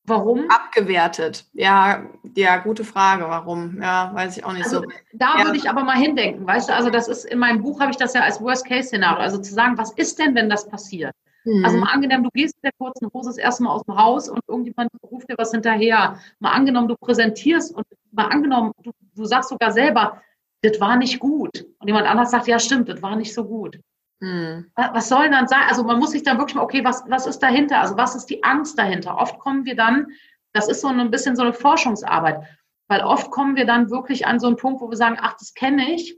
[0.04, 0.50] Warum?
[0.50, 1.46] Abgewertet.
[1.52, 3.24] Ja, ja, gute Frage.
[3.28, 3.80] Warum?
[3.80, 4.88] Ja, weiß ich auch nicht also, so.
[5.12, 5.44] Da ja.
[5.44, 6.74] würde ich aber mal hindenken, weißt du?
[6.74, 9.20] Also das ist in meinem Buch habe ich das ja als Worst-Case-Szenario.
[9.20, 11.14] Also zu sagen, was ist denn, wenn das passiert?
[11.44, 11.64] Mhm.
[11.64, 14.28] Also mal angenommen, du gehst mit der kurzen Hose das erste Mal aus dem Haus
[14.28, 16.18] und irgendjemand ruft dir was hinterher.
[16.38, 20.20] Mal angenommen, du präsentierst und mal angenommen, du, du sagst sogar selber,
[20.62, 21.66] das war nicht gut.
[21.78, 23.80] Und jemand anderes sagt, ja stimmt, das war nicht so gut.
[24.22, 24.70] Hm.
[24.74, 25.62] Was soll dann sein?
[25.68, 27.80] Also man muss sich dann wirklich mal, okay, was, was ist dahinter?
[27.80, 29.16] Also was ist die Angst dahinter?
[29.16, 30.08] Oft kommen wir dann,
[30.52, 32.42] das ist so ein bisschen so eine Forschungsarbeit,
[32.88, 35.54] weil oft kommen wir dann wirklich an so einen Punkt, wo wir sagen, ach, das
[35.54, 36.16] kenne ich.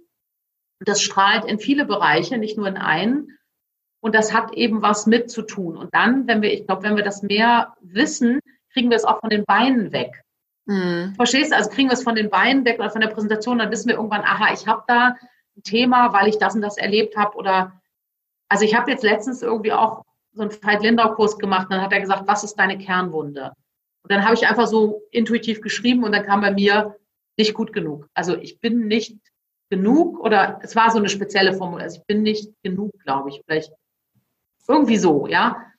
[0.81, 3.39] Das strahlt in viele Bereiche, nicht nur in einen.
[4.01, 5.77] Und das hat eben was mit zu tun.
[5.77, 8.41] Und dann, wenn wir, ich glaube, wenn wir das mehr wissen,
[8.73, 10.25] kriegen wir es auch von den Beinen weg.
[10.67, 11.15] Mhm.
[11.17, 11.57] Verstehst du?
[11.57, 13.97] Also kriegen wir es von den Beinen weg oder von der Präsentation, dann wissen wir
[13.97, 15.17] irgendwann, aha, ich habe da
[15.57, 17.37] ein Thema, weil ich das und das erlebt habe.
[17.37, 17.81] Oder
[18.49, 22.01] also ich habe jetzt letztens irgendwie auch so einen Veit-Lindau-Kurs gemacht, und dann hat er
[22.01, 23.53] gesagt, was ist deine Kernwunde?
[24.03, 26.97] Und dann habe ich einfach so intuitiv geschrieben und dann kam bei mir
[27.37, 28.09] nicht gut genug.
[28.15, 29.17] Also ich bin nicht
[29.71, 31.83] genug oder es war so eine spezielle Formulierung.
[31.83, 33.43] Also ich bin nicht genug, glaube ich.
[33.47, 33.73] Vielleicht
[34.69, 35.72] irgendwie so, ja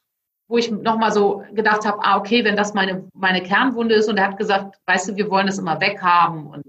[0.54, 4.18] wo ich nochmal so gedacht habe, ah, okay, wenn das meine, meine Kernwunde ist und
[4.18, 6.64] er hat gesagt, weißt du, wir wollen es immer weghaben und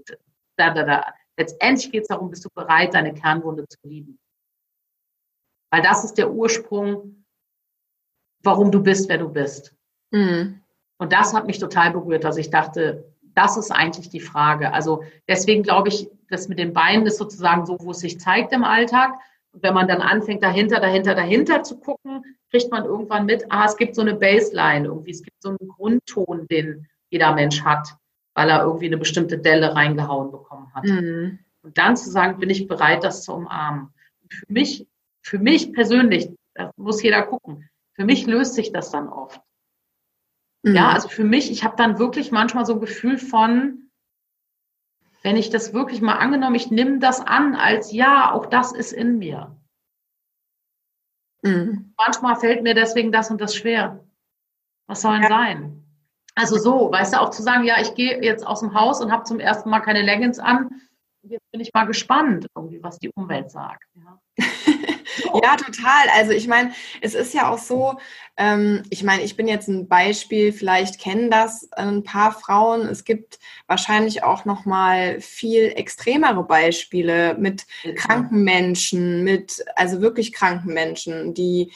[0.57, 1.05] da, da, da.
[1.37, 4.17] Letztendlich geht es darum, bist du bereit, deine Kernwunde zu lieben.
[5.71, 7.25] Weil das ist der Ursprung,
[8.41, 9.75] warum du bist, wer du bist.
[10.09, 10.61] Mhm.
[10.97, 14.73] Und das hat mich total berührt, dass ich dachte, das ist eigentlich die Frage.
[14.73, 18.51] Also deswegen glaube ich, das mit den Beinen ist sozusagen so, wo es sich zeigt
[18.51, 19.13] im Alltag.
[19.51, 22.23] Und wenn man dann anfängt, dahinter, dahinter, dahinter zu gucken,
[22.55, 25.67] kriegt man irgendwann mit, ah, es gibt so eine Baseline, irgendwie, es gibt so einen
[25.67, 27.95] Grundton, den jeder Mensch hat,
[28.33, 30.85] weil er irgendwie eine bestimmte Delle reingehauen bekommen hat.
[30.85, 31.39] Mhm.
[31.63, 33.93] Und dann zu sagen, bin ich bereit, das zu umarmen.
[34.29, 34.87] für mich,
[35.21, 39.41] für mich persönlich, da muss jeder gucken, für mich löst sich das dann oft.
[40.63, 40.75] Mhm.
[40.75, 43.89] Ja, also für mich, ich habe dann wirklich manchmal so ein Gefühl von,
[45.23, 48.93] wenn ich das wirklich mal angenommen, ich nehme das an als ja, auch das ist
[48.93, 49.57] in mir.
[51.45, 51.93] Mhm.
[51.97, 54.03] Manchmal fällt mir deswegen das und das schwer.
[54.87, 55.29] Was soll denn ja.
[55.29, 55.83] sein?
[56.33, 59.11] Also so, weißt du, auch zu sagen, ja, ich gehe jetzt aus dem Haus und
[59.11, 60.81] habe zum ersten Mal keine Leggings an.
[61.27, 63.83] Jetzt bin ich mal gespannt, irgendwie, was die Umwelt sagt.
[63.95, 64.19] Ja.
[65.43, 66.07] Ja, total.
[66.13, 67.97] Also ich meine, es ist ja auch so,
[68.37, 72.81] ähm, ich meine, ich bin jetzt ein Beispiel, vielleicht kennen das ein paar Frauen.
[72.81, 80.33] Es gibt wahrscheinlich auch noch mal viel extremere Beispiele mit kranken Menschen, mit also wirklich
[80.33, 81.71] kranken Menschen, die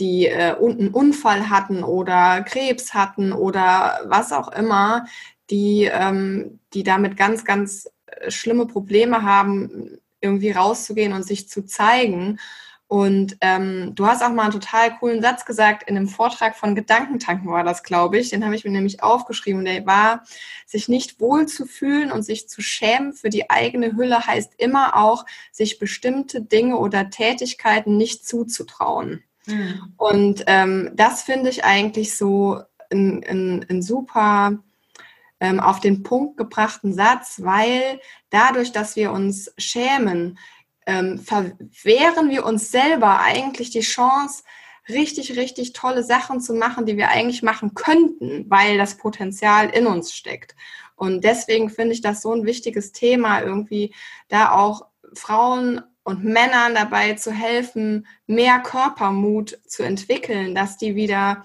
[0.00, 5.06] die äh, einen Unfall hatten oder Krebs hatten oder was auch immer,
[5.50, 7.90] die, ähm, die damit ganz, ganz äh,
[8.28, 12.38] schlimme Probleme haben, irgendwie rauszugehen und sich zu zeigen.
[12.86, 16.74] Und ähm, du hast auch mal einen total coolen Satz gesagt in einem Vortrag von
[16.74, 18.30] Gedankentanken war das, glaube ich.
[18.30, 19.64] Den habe ich mir nämlich aufgeschrieben.
[19.64, 20.22] Der war,
[20.66, 24.96] sich nicht wohl zu fühlen und sich zu schämen für die eigene Hülle heißt immer
[24.96, 29.24] auch, sich bestimmte Dinge oder Tätigkeiten nicht zuzutrauen.
[29.46, 29.94] Mhm.
[29.96, 34.58] Und ähm, das finde ich eigentlich so ein, ein, ein super
[35.44, 40.38] ähm, auf den Punkt gebrachten Satz, weil dadurch, dass wir uns schämen,
[40.86, 44.42] ähm, verwehren wir uns selber eigentlich die Chance,
[44.88, 49.86] richtig, richtig tolle Sachen zu machen, die wir eigentlich machen könnten, weil das Potenzial in
[49.86, 50.56] uns steckt.
[50.96, 53.94] Und deswegen finde ich das so ein wichtiges Thema, irgendwie
[54.28, 61.44] da auch Frauen und Männern dabei zu helfen, mehr Körpermut zu entwickeln, dass die wieder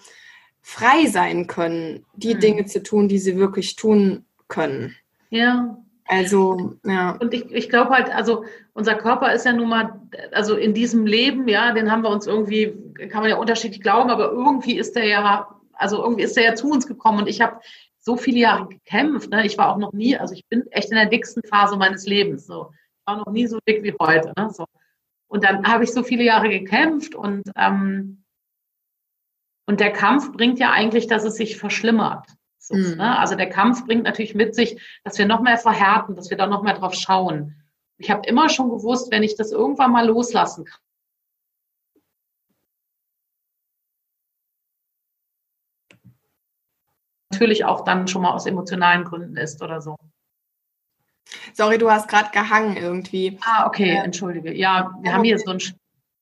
[0.61, 2.39] frei sein können, die mhm.
[2.39, 4.95] Dinge zu tun, die sie wirklich tun können.
[5.29, 5.77] Ja,
[6.09, 7.17] also, ja.
[7.19, 8.43] Und ich, ich glaube halt, also
[8.73, 12.25] unser Körper ist ja nun mal, also in diesem Leben, ja, den haben wir uns
[12.25, 12.75] irgendwie,
[13.09, 16.55] kann man ja unterschiedlich glauben, aber irgendwie ist der ja, also irgendwie ist der ja
[16.55, 17.59] zu uns gekommen und ich habe
[17.99, 19.29] so viele Jahre gekämpft.
[19.29, 19.45] Ne?
[19.45, 22.47] Ich war auch noch nie, also ich bin echt in der dicksten Phase meines Lebens.
[22.47, 22.71] So.
[22.71, 24.33] Ich war noch nie so dick wie heute.
[24.35, 24.49] Ne?
[24.51, 24.65] So.
[25.27, 28.23] Und dann habe ich so viele Jahre gekämpft und, ähm,
[29.69, 32.25] und der Kampf bringt ja eigentlich, dass es sich verschlimmert.
[32.71, 32.95] Mhm.
[32.97, 33.19] Ne?
[33.19, 36.47] Also der Kampf bringt natürlich mit sich, dass wir noch mehr verhärten, dass wir da
[36.47, 37.55] noch mehr drauf schauen.
[37.99, 40.79] Ich habe immer schon gewusst, wenn ich das irgendwann mal loslassen kann,
[47.31, 49.97] natürlich auch dann schon mal aus emotionalen Gründen ist oder so.
[51.53, 53.37] Sorry, du hast gerade gehangen irgendwie.
[53.41, 54.51] Ah, okay, entschuldige.
[54.51, 55.59] Ja, wir haben hier so ein.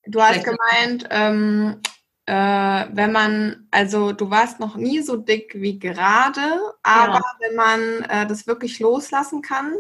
[0.06, 1.82] Du hast gemeint, ähm,
[2.28, 6.42] äh, wenn man, also du warst noch nie so dick wie gerade,
[6.84, 7.22] aber ja.
[7.40, 9.74] wenn man äh, das wirklich loslassen kann.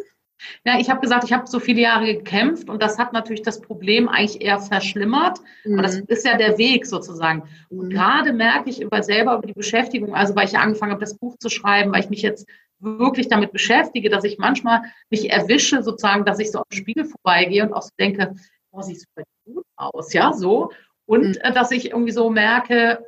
[0.64, 3.60] Ja, ich habe gesagt, ich habe so viele Jahre gekämpft und das hat natürlich das
[3.60, 5.40] Problem eigentlich eher verschlimmert.
[5.66, 5.74] Mhm.
[5.74, 6.06] Aber das mhm.
[6.08, 7.44] ist ja der Weg sozusagen.
[7.70, 7.90] Und mhm.
[7.90, 11.18] gerade merke ich über selber über die Beschäftigung, also weil ich ja angefangen habe, das
[11.18, 12.48] Buch zu schreiben, weil ich mich jetzt
[12.80, 17.64] wirklich damit beschäftige, dass ich manchmal mich erwische, sozusagen, dass ich so am Spiegel vorbeigehe
[17.64, 18.36] und auch so denke,
[18.72, 20.72] oh, siehst du gut aus, ja, so.
[21.08, 21.42] Und mhm.
[21.42, 23.04] Äh, dass ich irgendwie so merke,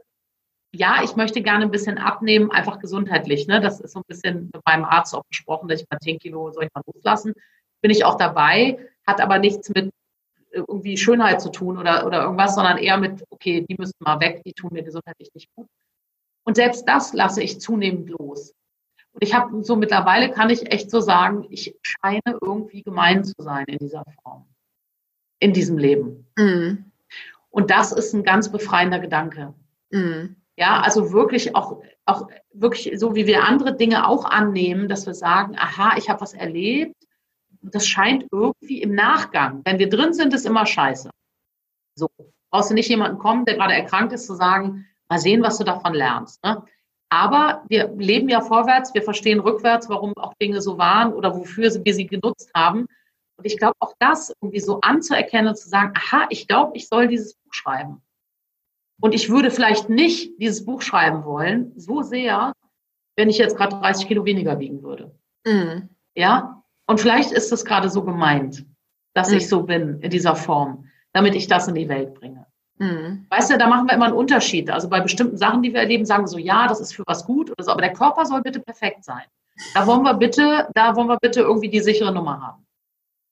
[0.72, 3.48] ja, ich möchte gerne ein bisschen abnehmen, einfach gesundheitlich.
[3.48, 3.60] Ne?
[3.60, 6.52] Das ist so ein bisschen mit meinem Arzt auch besprochen, dass ich mal 10 Kilo
[6.52, 7.34] soll ich mal loslassen.
[7.82, 9.92] Bin ich auch dabei, hat aber nichts mit
[10.52, 14.42] irgendwie Schönheit zu tun oder, oder irgendwas, sondern eher mit, okay, die müssen mal weg,
[14.46, 15.68] die tun mir gesundheitlich nicht gut.
[16.44, 18.54] Und selbst das lasse ich zunehmend los.
[19.12, 23.34] Und ich habe so mittlerweile kann ich echt so sagen, ich scheine irgendwie gemein zu
[23.38, 24.48] sein in dieser Form,
[25.40, 26.28] in diesem Leben.
[26.38, 26.89] Mhm.
[27.50, 29.54] Und das ist ein ganz befreiender Gedanke.
[29.92, 30.36] Mhm.
[30.56, 35.14] Ja, also wirklich auch, auch wirklich so wie wir andere Dinge auch annehmen, dass wir
[35.14, 36.96] sagen, aha, ich habe was erlebt.
[37.62, 39.62] Das scheint irgendwie im Nachgang.
[39.66, 41.10] Wenn wir drin sind, ist immer scheiße.
[41.96, 42.10] So.
[42.52, 45.64] Brauchst du nicht jemanden kommen, der gerade erkrankt ist, zu sagen, mal sehen, was du
[45.64, 46.44] davon lernst.
[46.44, 46.64] Ne?
[47.10, 51.72] Aber wir leben ja vorwärts, wir verstehen rückwärts, warum auch Dinge so waren oder wofür
[51.84, 52.88] wir sie genutzt haben.
[53.40, 56.90] Und ich glaube, auch das irgendwie so anzuerkennen und zu sagen, aha, ich glaube, ich
[56.90, 58.02] soll dieses Buch schreiben.
[59.02, 62.52] Und ich würde vielleicht nicht dieses Buch schreiben wollen, so sehr,
[63.16, 65.18] wenn ich jetzt gerade 30 Kilo weniger wiegen würde.
[65.46, 65.88] Mhm.
[66.16, 66.64] Ja?
[66.86, 68.66] Und vielleicht ist es gerade so gemeint,
[69.14, 69.38] dass mhm.
[69.38, 72.46] ich so bin in dieser Form, damit ich das in die Welt bringe.
[72.78, 73.26] Mhm.
[73.30, 74.70] Weißt du, da machen wir immer einen Unterschied.
[74.70, 77.26] Also bei bestimmten Sachen, die wir erleben, sagen wir so, ja, das ist für was
[77.26, 79.24] gut oder so, aber der Körper soll bitte perfekt sein.
[79.74, 82.66] Da wollen wir bitte, da wollen wir bitte irgendwie die sichere Nummer haben.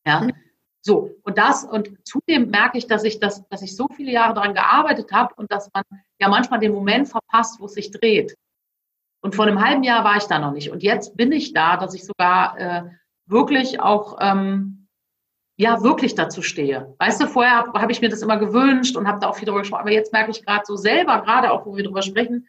[0.07, 0.21] Ja.
[0.21, 0.33] Mhm.
[0.81, 4.33] So, und das, und zudem merke ich, dass ich das, dass ich so viele Jahre
[4.33, 5.83] daran gearbeitet habe und dass man
[6.19, 8.35] ja manchmal den Moment verpasst, wo es sich dreht.
[9.21, 10.71] Und vor einem halben Jahr war ich da noch nicht.
[10.71, 12.83] Und jetzt bin ich da, dass ich sogar äh,
[13.25, 14.87] wirklich auch ähm,
[15.57, 16.95] ja wirklich dazu stehe.
[16.99, 19.45] Weißt du, vorher habe hab ich mir das immer gewünscht und habe da auch viel
[19.47, 19.81] drüber gesprochen.
[19.81, 22.47] Aber jetzt merke ich gerade so selber, gerade auch, wo wir drüber sprechen,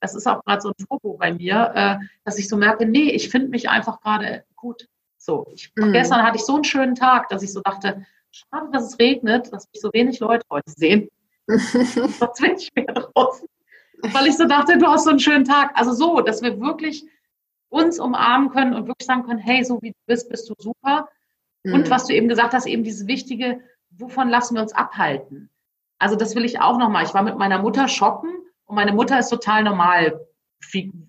[0.00, 3.10] das ist auch gerade so ein Turbo bei mir, äh, dass ich so merke, nee,
[3.10, 4.86] ich finde mich einfach gerade gut.
[5.24, 5.92] So, ich, mhm.
[5.92, 9.52] gestern hatte ich so einen schönen Tag, dass ich so dachte, schade, dass es regnet,
[9.52, 11.08] dass mich so wenig Leute heute sehen.
[11.46, 13.46] Was will ich mehr draußen?
[14.02, 15.70] Weil ich so dachte, du hast so einen schönen Tag.
[15.74, 17.04] Also so, dass wir wirklich
[17.68, 21.08] uns umarmen können und wirklich sagen können, hey, so wie du bist, bist du super.
[21.62, 21.74] Mhm.
[21.74, 25.50] Und was du eben gesagt hast, eben dieses wichtige, wovon lassen wir uns abhalten?
[26.00, 27.04] Also das will ich auch nochmal.
[27.04, 28.32] Ich war mit meiner Mutter shoppen
[28.64, 30.26] und meine Mutter ist total normal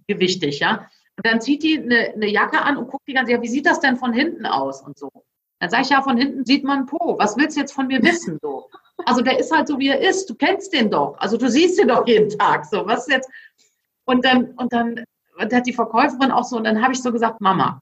[0.08, 0.88] gewichtig, ja.
[1.18, 3.66] Und dann zieht die eine, eine Jacke an und guckt die ganze ja, wie sieht
[3.66, 5.12] das denn von hinten aus und so.
[5.60, 7.16] Dann sage ich, ja, von hinten sieht man Po.
[7.20, 8.38] Was willst du jetzt von mir wissen?
[8.42, 8.70] So.
[9.06, 10.30] Also der ist halt so, wie er ist.
[10.30, 11.16] Du kennst den doch.
[11.20, 12.66] Also du siehst ihn doch jeden Tag.
[12.66, 13.30] So, was jetzt?
[14.06, 15.04] Und dann, und dann
[15.40, 17.80] hat die Verkäuferin auch so, und dann habe ich so gesagt, Mama,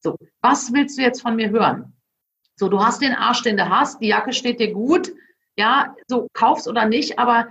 [0.00, 1.92] so, was willst du jetzt von mir hören?
[2.56, 5.12] So, du hast den Arsch, den du hast, die Jacke steht dir gut,
[5.56, 7.48] ja, so kaufst oder nicht, aber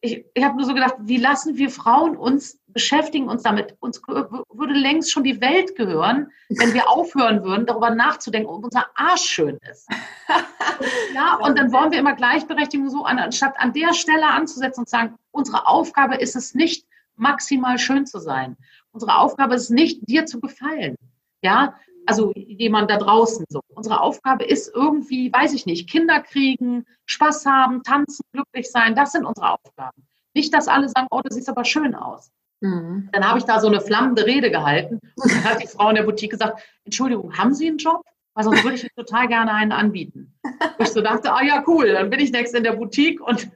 [0.00, 3.76] ich, ich habe nur so gedacht, wie lassen wir Frauen uns beschäftigen uns damit?
[3.80, 8.86] Uns würde längst schon die Welt gehören, wenn wir aufhören würden, darüber nachzudenken, ob unser
[8.94, 9.88] Arsch schön ist.
[11.14, 14.96] ja, und dann wollen wir immer Gleichberechtigung so, anstatt an der Stelle anzusetzen und zu
[14.96, 18.56] sagen, unsere Aufgabe ist es nicht, maximal schön zu sein.
[18.92, 20.96] Unsere Aufgabe ist nicht, dir zu gefallen.
[21.42, 21.74] Ja,
[22.10, 23.60] also jemand da draußen so.
[23.68, 28.96] Unsere Aufgabe ist irgendwie, weiß ich nicht, Kinder kriegen, Spaß haben, tanzen, glücklich sein.
[28.96, 30.02] Das sind unsere Aufgaben.
[30.34, 32.32] Nicht, dass alle sagen, oh, du siehst aber schön aus.
[32.60, 33.10] Mhm.
[33.12, 35.94] Dann habe ich da so eine flammende Rede gehalten und dann hat die Frau in
[35.94, 38.02] der Boutique gesagt, Entschuldigung, haben Sie einen Job?
[38.34, 40.34] Weil sonst würde ich Ihnen total gerne einen anbieten.
[40.42, 43.50] Und ich so dachte, ah ja, cool, dann bin ich nächstes in der Boutique und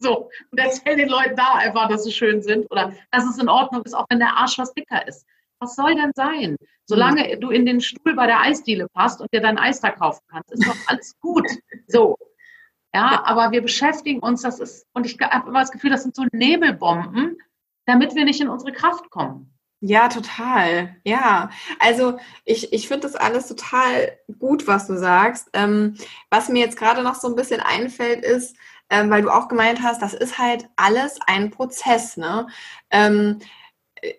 [0.00, 3.48] so und erzähle den Leuten da einfach, dass sie schön sind oder dass es in
[3.48, 5.26] Ordnung ist, auch wenn der Arsch was dicker ist.
[5.60, 6.56] Was soll denn sein?
[6.86, 10.22] Solange du in den Stuhl bei der Eisdiele passt und dir dein Eis da kaufen
[10.30, 11.46] kannst, ist doch alles gut.
[11.86, 12.16] So.
[12.94, 16.14] Ja, aber wir beschäftigen uns, das ist, und ich habe immer das Gefühl, das sind
[16.14, 17.36] so Nebelbomben,
[17.86, 19.52] damit wir nicht in unsere Kraft kommen.
[19.80, 20.96] Ja, total.
[21.04, 25.48] Ja, also ich, ich finde das alles total gut, was du sagst.
[25.52, 25.96] Ähm,
[26.30, 28.56] was mir jetzt gerade noch so ein bisschen einfällt, ist,
[28.90, 32.16] ähm, weil du auch gemeint hast, das ist halt alles ein Prozess.
[32.16, 32.46] Ne?
[32.90, 33.38] Ähm,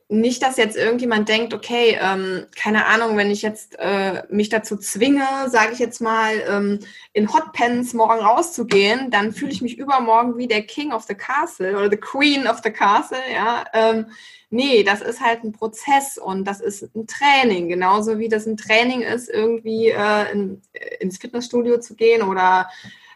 [0.09, 4.77] nicht, dass jetzt irgendjemand denkt, okay, ähm, keine Ahnung, wenn ich jetzt äh, mich dazu
[4.77, 6.79] zwinge, sage ich jetzt mal, ähm,
[7.13, 11.77] in Hotpants morgen rauszugehen, dann fühle ich mich übermorgen wie der King of the Castle
[11.77, 13.65] oder the Queen of the Castle, ja.
[13.73, 14.07] Ähm,
[14.49, 18.57] nee, das ist halt ein Prozess und das ist ein Training, genauso wie das ein
[18.57, 20.61] Training ist, irgendwie äh, in,
[20.99, 22.69] ins Fitnessstudio zu gehen oder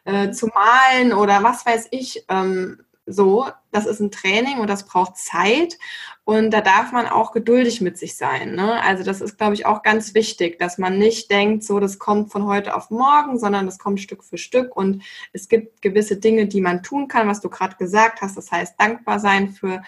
[0.05, 2.25] äh, zu malen oder was weiß ich.
[2.29, 5.77] Ähm, so, das ist ein Training und das braucht Zeit
[6.23, 8.55] und da darf man auch geduldig mit sich sein.
[8.55, 8.81] Ne?
[8.81, 12.31] Also das ist, glaube ich, auch ganz wichtig, dass man nicht denkt, so, das kommt
[12.31, 16.47] von heute auf morgen, sondern das kommt Stück für Stück und es gibt gewisse Dinge,
[16.47, 18.37] die man tun kann, was du gerade gesagt hast.
[18.37, 19.83] Das heißt, dankbar sein für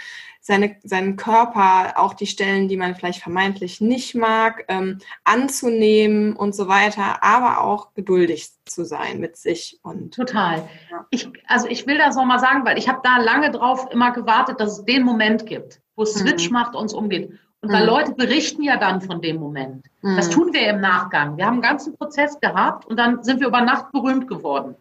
[0.48, 6.56] seine, seinen Körper, auch die Stellen, die man vielleicht vermeintlich nicht mag, ähm, anzunehmen und
[6.56, 9.78] so weiter, aber auch geduldig zu sein mit sich.
[9.84, 10.70] Und, Total.
[10.90, 11.06] Ja.
[11.10, 14.12] Ich, also ich will das noch mal sagen, weil ich habe da lange drauf immer
[14.12, 16.54] gewartet, dass es den Moment gibt, wo Switch mhm.
[16.54, 17.30] macht, uns umgeht.
[17.60, 17.90] Und weil mhm.
[17.90, 19.86] Leute berichten ja dann von dem Moment.
[20.02, 20.16] Mhm.
[20.16, 21.36] Das tun wir im Nachgang.
[21.36, 24.76] Wir haben einen ganzen Prozess gehabt und dann sind wir über Nacht berühmt geworden.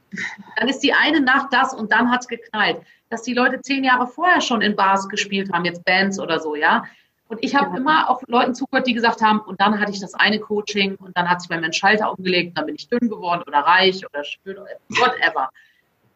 [0.59, 4.06] Dann ist die eine Nacht das und dann hat's geknallt dass die Leute zehn Jahre
[4.06, 6.84] vorher schon in Bars gespielt haben, jetzt Bands oder so, ja.
[7.28, 7.76] Und ich habe ja.
[7.76, 11.16] immer auch Leuten zugehört, die gesagt haben, und dann hatte ich das eine Coaching und
[11.16, 14.04] dann hat sich bei mir ein Schalter umgelegt, dann bin ich dünn geworden oder reich
[14.06, 14.56] oder schön,
[14.88, 15.50] whatever.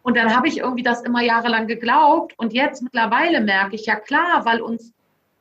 [0.03, 3.97] Und dann habe ich irgendwie das immer jahrelang geglaubt und jetzt mittlerweile merke ich, ja
[3.97, 4.93] klar, weil uns,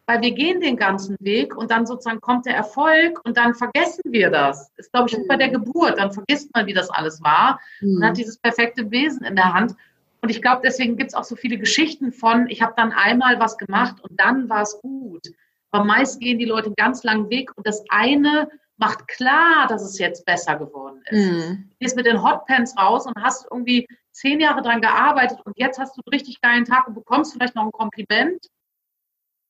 [0.05, 4.01] weil wir gehen den ganzen Weg und dann sozusagen kommt der Erfolg und dann vergessen
[4.05, 4.71] wir das.
[4.75, 7.97] Ist, glaube ich, wie bei der Geburt, dann vergisst man, wie das alles war mhm.
[7.97, 9.75] und hat dieses perfekte Wesen in der Hand.
[10.21, 13.39] Und ich glaube, deswegen gibt es auch so viele Geschichten von, ich habe dann einmal
[13.39, 15.27] was gemacht und dann war es gut.
[15.71, 19.84] Aber meist gehen die Leute einen ganz langen Weg und das eine macht klar, dass
[19.84, 21.32] es jetzt besser geworden ist.
[21.32, 21.69] Mhm.
[21.69, 25.79] Du gehst mit den Hotpants raus und hast irgendwie zehn Jahre dran gearbeitet und jetzt
[25.79, 28.47] hast du einen richtig geilen Tag und bekommst vielleicht noch ein Kompliment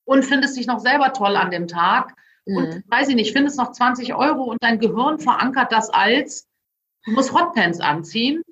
[0.06, 2.16] und findest dich noch selber toll an dem Tag.
[2.46, 2.58] Mhm.
[2.58, 6.48] Und weiß ich nicht, findest noch 20 Euro und dein Gehirn verankert das als,
[7.06, 8.44] du musst Hotpants anziehen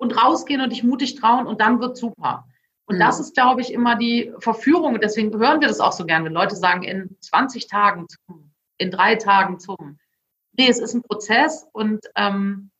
[0.00, 2.46] und rausgehen und dich mutig trauen und dann wird super.
[2.86, 3.00] Und mhm.
[3.00, 4.98] das ist, glaube ich, immer die Verführung.
[5.00, 8.90] Deswegen hören wir das auch so gern, wenn Leute sagen, in 20 Tagen zum, in
[8.90, 9.98] drei Tagen zum.
[10.56, 12.70] Nee, es ist ein Prozess und ähm,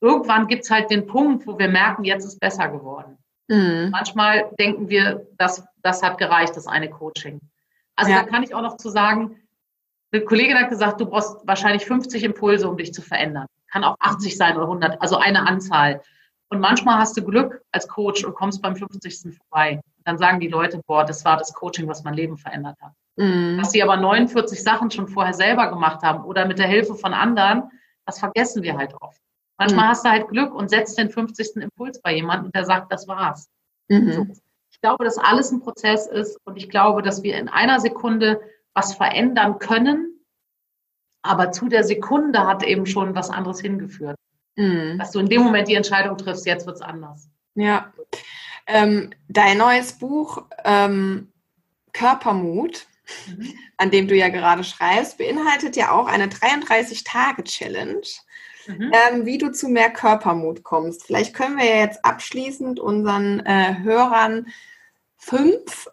[0.00, 3.18] irgendwann gibt es halt den Punkt, wo wir merken, jetzt ist besser geworden.
[3.48, 3.88] Mhm.
[3.90, 7.40] Manchmal denken wir, das, das hat gereicht, das eine Coaching.
[7.96, 8.22] Also ja.
[8.22, 9.36] da kann ich auch noch zu sagen,
[10.12, 13.46] eine Kollegin hat gesagt, du brauchst wahrscheinlich 50 Impulse, um dich zu verändern.
[13.70, 16.02] Kann auch 80 sein oder 100, also eine Anzahl.
[16.50, 19.36] Und manchmal hast du Glück als Coach und kommst beim 50.
[19.36, 19.80] vorbei.
[20.04, 22.92] Dann sagen die Leute, boah, das war das Coaching, was mein Leben verändert hat.
[23.16, 23.58] Mhm.
[23.58, 27.12] Dass sie aber 49 Sachen schon vorher selber gemacht haben oder mit der Hilfe von
[27.12, 27.64] anderen,
[28.06, 29.20] das vergessen wir halt oft.
[29.58, 29.88] Manchmal mhm.
[29.90, 31.56] hast du halt Glück und setzt den 50.
[31.56, 33.50] Impuls bei jemandem und der sagt, das war's.
[33.88, 34.12] Mhm.
[34.12, 34.26] So.
[34.70, 38.40] Ich glaube, dass alles ein Prozess ist und ich glaube, dass wir in einer Sekunde
[38.72, 40.20] was verändern können,
[41.22, 44.16] aber zu der Sekunde hat eben schon was anderes hingeführt.
[44.58, 44.98] Mhm.
[44.98, 47.30] Dass du in dem Moment die Entscheidung triffst, jetzt wird es anders.
[47.54, 47.92] Ja.
[48.66, 51.32] Ähm, dein neues Buch ähm,
[51.92, 52.86] Körpermut,
[53.28, 53.54] mhm.
[53.76, 58.02] an dem du ja gerade schreibst, beinhaltet ja auch eine 33-Tage-Challenge,
[58.66, 58.92] mhm.
[58.92, 61.06] ähm, wie du zu mehr Körpermut kommst.
[61.06, 64.48] Vielleicht können wir ja jetzt abschließend unseren äh, Hörern
[65.16, 65.88] fünf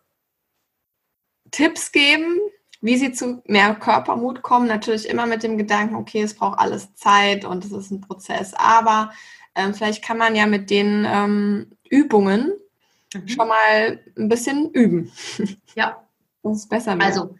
[1.51, 2.39] Tipps geben,
[2.85, 4.67] wie sie zu mehr Körpermut kommen.
[4.67, 8.53] Natürlich immer mit dem Gedanken, okay, es braucht alles Zeit und es ist ein Prozess,
[8.53, 9.11] aber
[9.55, 12.53] ähm, vielleicht kann man ja mit den ähm, Übungen
[13.11, 13.27] mhm.
[13.27, 15.11] schon mal ein bisschen üben.
[15.75, 16.01] Ja.
[16.47, 16.95] Das ist besser.
[16.95, 17.07] Mehr.
[17.07, 17.35] Also,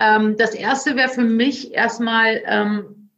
[0.00, 3.10] ähm, das erste wäre für mich erstmal, ähm,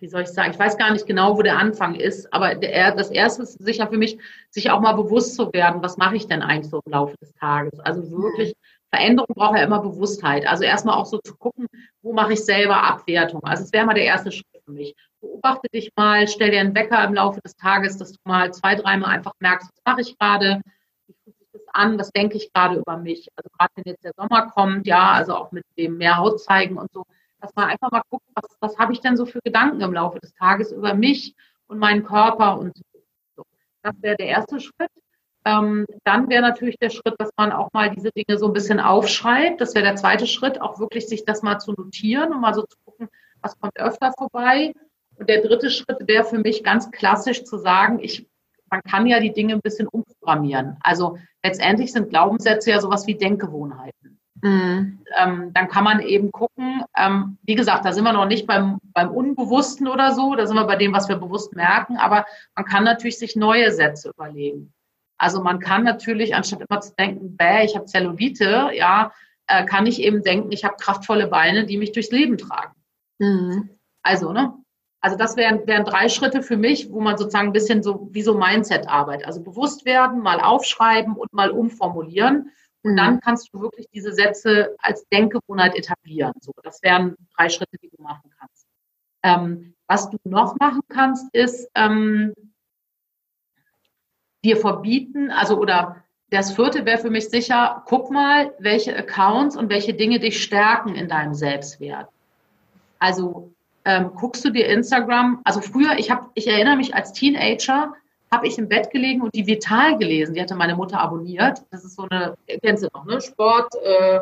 [0.00, 2.94] wie soll ich sagen, ich weiß gar nicht genau, wo der Anfang ist, aber der,
[2.94, 4.18] das erste ist sicher für mich,
[4.50, 7.32] sich auch mal bewusst zu werden, was mache ich denn eigentlich so im Laufe des
[7.36, 7.80] Tages?
[7.80, 8.54] Also wirklich
[8.90, 10.46] Veränderung braucht ja immer Bewusstheit.
[10.46, 11.66] Also erstmal auch so zu gucken,
[12.02, 13.42] wo mache ich selber Abwertung.
[13.44, 14.94] Also es wäre mal der erste Schritt für mich.
[15.20, 18.74] Beobachte dich mal, stell dir einen Wecker im Laufe des Tages, dass du mal zwei,
[18.74, 20.60] dreimal einfach merkst, was mache ich gerade,
[21.06, 23.28] wie fühlt sich das an, was denke ich gerade über mich.
[23.36, 26.76] Also gerade wenn jetzt der Sommer kommt, ja, also auch mit dem mehr Haut zeigen
[26.76, 27.04] und so,
[27.40, 30.18] dass man einfach mal guckt, was, was habe ich denn so für Gedanken im Laufe
[30.20, 31.34] des Tages über mich
[31.68, 32.76] und meinen Körper und
[33.36, 33.44] so.
[33.82, 34.90] Das wäre der erste Schritt.
[35.44, 38.80] Ähm, dann wäre natürlich der Schritt, dass man auch mal diese Dinge so ein bisschen
[38.80, 39.60] aufschreibt.
[39.60, 42.62] Das wäre der zweite Schritt, auch wirklich sich das mal zu notieren und mal so
[42.62, 43.08] zu gucken,
[43.40, 44.74] was kommt öfter vorbei.
[45.16, 48.26] Und der dritte Schritt wäre für mich ganz klassisch zu sagen, ich,
[48.70, 50.76] man kann ja die Dinge ein bisschen umprogrammieren.
[50.82, 54.20] Also letztendlich sind Glaubenssätze ja sowas wie Denkgewohnheiten.
[54.42, 55.00] Mhm.
[55.18, 58.78] Ähm, dann kann man eben gucken, ähm, wie gesagt, da sind wir noch nicht beim,
[58.94, 62.24] beim Unbewussten oder so, da sind wir bei dem, was wir bewusst merken, aber
[62.54, 64.72] man kann natürlich sich neue Sätze überlegen.
[65.20, 69.12] Also man kann natürlich, anstatt immer zu denken, bäh, ich habe Zellulite, ja,
[69.48, 72.74] äh, kann ich eben denken, ich habe kraftvolle Beine, die mich durchs Leben tragen.
[73.18, 73.68] Mhm.
[74.02, 74.54] Also, ne?
[75.02, 78.22] Also das wären, wären drei Schritte für mich, wo man sozusagen ein bisschen so wie
[78.22, 82.50] so Mindset-Arbeit, also bewusst werden, mal aufschreiben und mal umformulieren.
[82.82, 83.20] Und dann mhm.
[83.20, 86.32] kannst du wirklich diese Sätze als Denkgewohnheit etablieren.
[86.40, 88.66] So, das wären drei Schritte, die du machen kannst.
[89.22, 92.32] Ähm, was du noch machen kannst, ist, ähm,
[94.44, 99.68] dir verbieten, also oder das vierte wäre für mich sicher, guck mal, welche Accounts und
[99.68, 102.08] welche Dinge dich stärken in deinem Selbstwert.
[103.00, 103.50] Also
[103.84, 107.94] ähm, guckst du dir Instagram, also früher, ich habe, ich erinnere mich als Teenager,
[108.32, 110.34] habe ich im Bett gelegen und die Vital gelesen.
[110.34, 111.62] Die hatte meine Mutter abonniert.
[111.70, 113.20] Das ist so eine, kennst du noch, ne?
[113.20, 114.20] Sport, äh,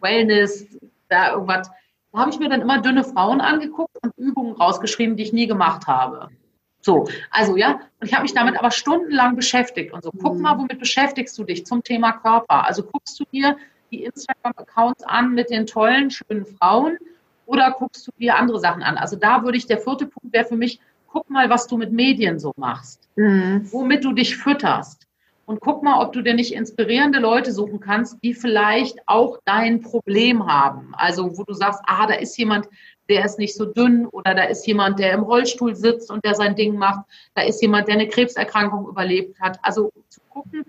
[0.00, 0.66] Wellness,
[1.08, 1.68] da irgendwas.
[2.12, 5.46] Da habe ich mir dann immer dünne Frauen angeguckt und Übungen rausgeschrieben, die ich nie
[5.46, 6.28] gemacht habe.
[6.80, 10.10] So, also ja, und ich habe mich damit aber stundenlang beschäftigt und so.
[10.10, 10.42] Guck mhm.
[10.42, 12.66] mal, womit beschäftigst du dich zum Thema Körper?
[12.66, 13.56] Also guckst du dir
[13.90, 16.98] die Instagram-Accounts an mit den tollen, schönen Frauen
[17.46, 18.96] oder guckst du dir andere Sachen an?
[18.96, 21.92] Also da würde ich, der vierte Punkt wäre für mich, guck mal, was du mit
[21.92, 23.66] Medien so machst, mhm.
[23.72, 25.06] womit du dich fütterst.
[25.46, 29.80] Und guck mal, ob du dir nicht inspirierende Leute suchen kannst, die vielleicht auch dein
[29.80, 30.92] Problem haben.
[30.92, 32.68] Also wo du sagst, ah, da ist jemand,
[33.08, 36.34] der ist nicht so dünn oder da ist jemand, der im Rollstuhl sitzt und der
[36.34, 37.04] sein Ding macht,
[37.34, 39.58] da ist jemand, der eine Krebserkrankung überlebt hat.
[39.62, 40.64] Also zu gucken,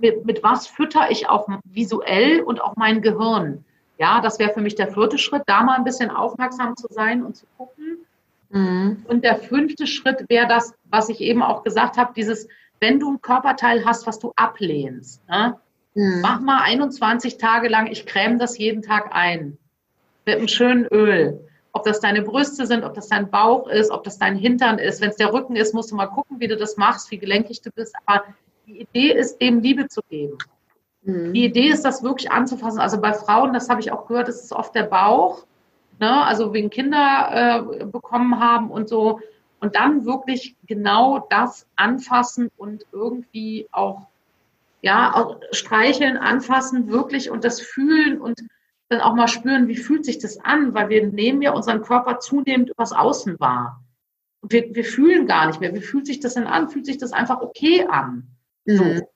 [0.00, 3.64] mit, mit was fütter ich auch visuell und auch mein Gehirn.
[3.98, 7.22] Ja, das wäre für mich der vierte Schritt, da mal ein bisschen aufmerksam zu sein
[7.22, 7.98] und zu gucken.
[8.50, 9.04] Mhm.
[9.08, 12.48] Und der fünfte Schritt wäre das, was ich eben auch gesagt habe, dieses,
[12.80, 15.56] wenn du ein Körperteil hast, was du ablehnst, ne?
[15.94, 16.20] mhm.
[16.20, 19.56] mach mal 21 Tage lang, ich creme das jeden Tag ein
[20.26, 21.40] mit einem schönen Öl
[21.74, 25.00] ob das deine Brüste sind, ob das dein Bauch ist, ob das dein Hintern ist.
[25.00, 27.62] Wenn es der Rücken ist, musst du mal gucken, wie du das machst, wie gelenkig
[27.62, 27.94] du bist.
[28.06, 28.24] Aber
[28.66, 30.38] die Idee ist, dem Liebe zu geben.
[31.02, 31.32] Mhm.
[31.32, 32.78] Die Idee ist, das wirklich anzufassen.
[32.78, 35.44] Also bei Frauen, das habe ich auch gehört, ist es oft der Bauch,
[35.98, 36.24] ne?
[36.24, 39.20] also wegen Kinder äh, bekommen haben und so.
[39.58, 44.06] Und dann wirklich genau das anfassen und irgendwie auch,
[44.80, 48.42] ja, auch streicheln, anfassen, wirklich und das fühlen und
[48.88, 52.20] dann auch mal spüren, wie fühlt sich das an, weil wir nehmen ja unseren Körper
[52.20, 53.82] zunehmend übers Außen wahr.
[54.40, 55.74] Und wir, wir fühlen gar nicht mehr.
[55.74, 56.68] Wie fühlt sich das denn an?
[56.68, 58.28] Fühlt sich das einfach okay an?
[58.66, 58.76] Mhm.
[58.76, 59.08] So.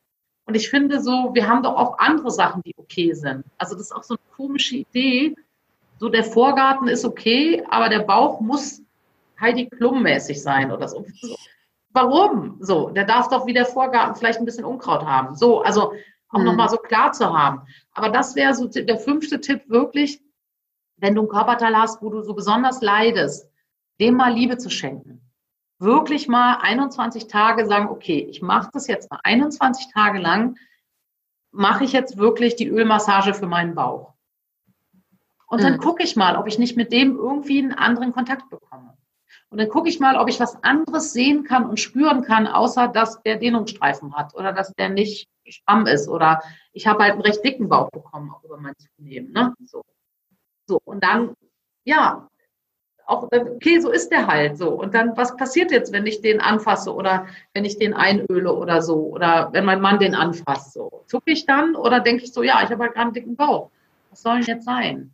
[0.46, 3.44] Und ich finde so, wir haben doch auch andere Sachen, die okay sind.
[3.58, 5.34] Also das ist auch so eine komische Idee.
[5.98, 8.80] So der Vorgarten ist okay, aber der Bauch muss
[9.38, 11.04] Heidi Klum mäßig sein oder so.
[11.92, 12.56] Warum?
[12.60, 15.34] So, der darf doch wie der Vorgarten vielleicht ein bisschen Unkraut haben.
[15.34, 15.92] So, also
[16.31, 16.47] auch mhm.
[16.47, 17.62] nochmal so klar zu haben.
[17.93, 20.22] Aber das wäre so der fünfte Tipp wirklich,
[20.97, 23.51] wenn du einen Körperteil hast, wo du so besonders leidest,
[24.01, 25.22] dem mal Liebe zu schenken.
[25.81, 30.57] wirklich mal 21 Tage sagen, okay, ich mache das jetzt mal 21 Tage lang,
[31.53, 34.14] mache ich jetzt wirklich die Ölmassage für meinen Bauch.
[35.47, 35.79] Und dann mhm.
[35.79, 38.97] gucke ich mal, ob ich nicht mit dem irgendwie einen anderen Kontakt bekomme.
[39.51, 42.89] Und dann gucke ich mal, ob ich was anderes sehen kann und spüren kann, außer
[42.89, 46.42] dass der Dehnungsstreifen hat oder dass der nicht stramm ist oder
[46.72, 49.32] ich habe halt einen recht dicken Bauch bekommen, auch über mein Zunehmen.
[49.32, 49.55] Ne?
[49.64, 49.82] So.
[50.66, 51.34] so, und dann,
[51.84, 52.28] ja,
[53.09, 54.68] auch, okay, so ist der halt so.
[54.68, 58.82] Und dann, was passiert jetzt, wenn ich den anfasse oder wenn ich den einöle oder
[58.82, 60.74] so oder wenn mein Mann den anfasst?
[60.74, 63.36] So, zucke ich dann oder denke ich so, ja, ich habe halt gerade einen dicken
[63.36, 63.70] Bauch.
[64.11, 65.12] Was soll denn jetzt sein?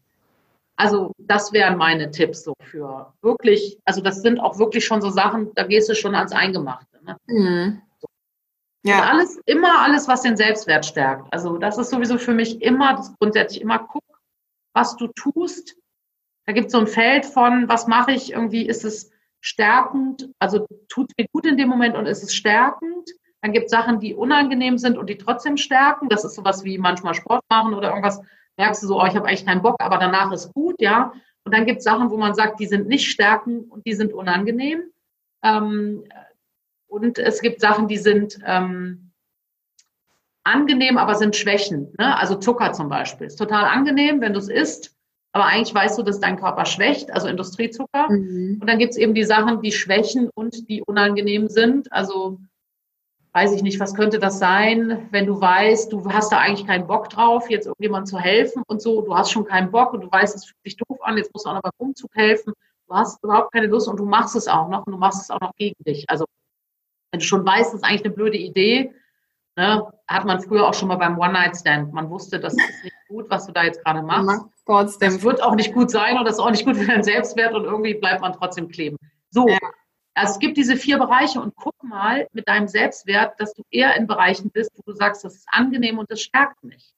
[0.76, 5.10] Also das wären meine Tipps so für wirklich, also das sind auch wirklich schon so
[5.10, 6.98] Sachen, da gehst du schon ans Eingemachte.
[7.04, 7.16] Ne?
[7.26, 7.82] Mhm.
[8.84, 8.98] Ja.
[8.98, 11.32] Und alles, immer alles, was den Selbstwert stärkt.
[11.32, 14.04] Also das ist sowieso für mich immer, das grundsätzlich immer guck,
[14.74, 15.76] was du tust.
[16.46, 19.10] Da gibt es so ein Feld von, was mache ich irgendwie, ist es
[19.40, 23.10] stärkend, also tut mir gut in dem Moment und ist es stärkend.
[23.40, 26.08] Dann gibt es Sachen, die unangenehm sind und die trotzdem stärken.
[26.08, 28.20] Das ist sowas wie manchmal Sport machen oder irgendwas,
[28.58, 31.12] merkst du so, oh, ich habe eigentlich keinen Bock, aber danach ist gut, ja.
[31.44, 34.12] Und dann gibt es Sachen, wo man sagt, die sind nicht stärken und die sind
[34.12, 34.82] unangenehm.
[35.42, 36.04] Ähm,
[36.94, 39.10] und es gibt Sachen, die sind ähm,
[40.44, 41.92] angenehm, aber sind Schwächen.
[41.98, 42.16] Ne?
[42.16, 44.94] Also Zucker zum Beispiel ist total angenehm, wenn du es isst,
[45.32, 48.08] aber eigentlich weißt du, dass dein Körper schwächt, also Industriezucker.
[48.08, 48.58] Mhm.
[48.60, 51.90] Und dann gibt es eben die Sachen, die schwächen und die unangenehm sind.
[51.92, 52.38] Also
[53.32, 56.86] weiß ich nicht, was könnte das sein, wenn du weißt, du hast da eigentlich keinen
[56.86, 60.12] Bock drauf, jetzt irgendjemand zu helfen und so, du hast schon keinen Bock und du
[60.12, 62.52] weißt, es fühlt sich doof an, jetzt musst du auch noch beim Umzug helfen,
[62.86, 65.30] du hast überhaupt keine Lust und du machst es auch noch und du machst es
[65.30, 66.08] auch noch gegen dich.
[66.08, 66.26] Also
[67.14, 68.92] wenn du schon weißt, das ist eigentlich eine blöde Idee,
[69.54, 71.92] ne, hat man früher auch schon mal beim One-Night-Stand.
[71.92, 74.46] Man wusste, das ist nicht gut, was du da jetzt gerade machst.
[74.66, 77.54] Das wird auch nicht gut sein und das ist auch nicht gut für deinen Selbstwert
[77.54, 78.96] und irgendwie bleibt man trotzdem kleben.
[79.30, 79.58] So, ja.
[80.14, 83.94] Also es gibt diese vier Bereiche und guck mal mit deinem Selbstwert, dass du eher
[83.96, 86.94] in Bereichen bist, wo du sagst, das ist angenehm und das stärkt mich.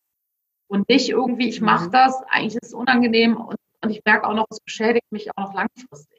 [0.66, 1.92] Und nicht irgendwie, ich mache mhm.
[1.92, 5.48] das, eigentlich ist es unangenehm und, und ich merke auch noch, es beschädigt mich auch
[5.48, 6.15] noch langfristig.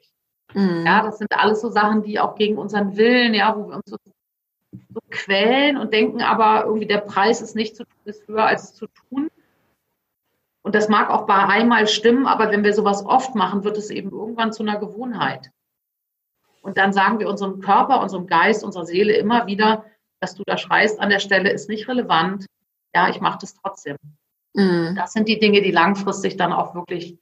[0.54, 0.84] Mhm.
[0.86, 3.90] Ja, das sind alles so Sachen, die auch gegen unseren Willen, ja, wo wir uns
[3.90, 3.96] so,
[4.72, 8.64] so quälen und denken, aber irgendwie der Preis ist nicht zu tun, ist höher als
[8.64, 9.30] es zu tun.
[10.62, 13.90] Und das mag auch bei einmal stimmen, aber wenn wir sowas oft machen, wird es
[13.90, 15.50] eben irgendwann zu einer Gewohnheit.
[16.62, 19.84] Und dann sagen wir unserem Körper, unserem Geist, unserer Seele immer wieder,
[20.20, 22.46] dass du da schreist an der Stelle ist nicht relevant.
[22.94, 23.96] Ja, ich mache das trotzdem.
[24.54, 24.94] Mhm.
[24.96, 27.18] Das sind die Dinge, die langfristig dann auch wirklich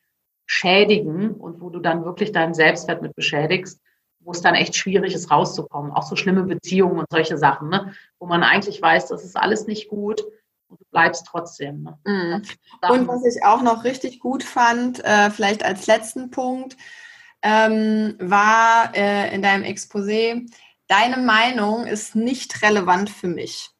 [0.46, 3.80] schädigen und wo du dann wirklich deinen Selbstwert mit beschädigst,
[4.20, 5.92] wo es dann echt schwierig ist, rauszukommen.
[5.92, 7.94] Auch so schlimme Beziehungen und solche Sachen, ne?
[8.18, 10.22] wo man eigentlich weiß, das ist alles nicht gut
[10.68, 11.82] und du bleibst trotzdem.
[11.82, 11.98] Ne?
[12.04, 12.42] Mhm.
[12.88, 16.76] Und was ich auch noch richtig gut fand, äh, vielleicht als letzten Punkt,
[17.42, 20.50] ähm, war äh, in deinem Exposé,
[20.88, 23.70] deine Meinung ist nicht relevant für mich.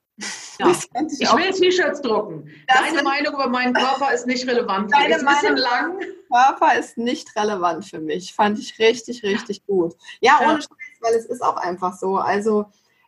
[0.58, 0.70] Ja.
[0.70, 2.50] Ich, ich will T-Shirts drucken.
[2.66, 4.90] Deine Meinung über meinen Körper ist nicht relevant.
[4.92, 6.00] Deine Meinung lang.
[6.32, 8.34] Körper ist nicht relevant für mich.
[8.34, 9.94] Fand ich richtig, richtig gut.
[10.20, 10.48] Ja, ja.
[10.48, 10.68] ohne Scheiß,
[11.00, 12.16] weil es ist auch einfach so.
[12.16, 12.66] Also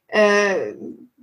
[0.09, 0.75] äh,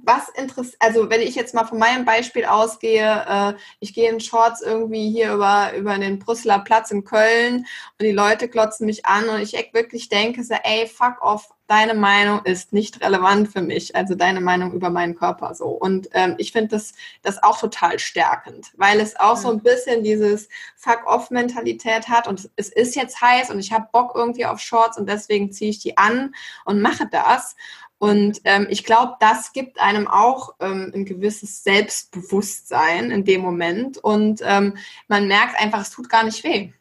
[0.06, 4.20] was interessiert, also wenn ich jetzt mal von meinem Beispiel ausgehe, äh, ich gehe in
[4.20, 9.06] Shorts irgendwie hier über, über den Brüsseler Platz in Köln und die Leute klotzen mich
[9.06, 13.62] an und ich wirklich denke so, ey, fuck off, deine Meinung ist nicht relevant für
[13.62, 15.68] mich, also deine Meinung über meinen Körper so.
[15.68, 20.04] Und ähm, ich finde das, das auch total stärkend, weil es auch so ein bisschen
[20.04, 24.98] dieses Fuck-off-Mentalität hat und es ist jetzt heiß und ich habe Bock irgendwie auf Shorts
[24.98, 26.36] und deswegen ziehe ich die an
[26.66, 27.56] und mache das.
[27.98, 33.98] Und ähm, ich glaube, das gibt einem auch ähm, ein gewisses Selbstbewusstsein in dem Moment.
[33.98, 36.74] Und ähm, man merkt einfach, es tut gar nicht weh.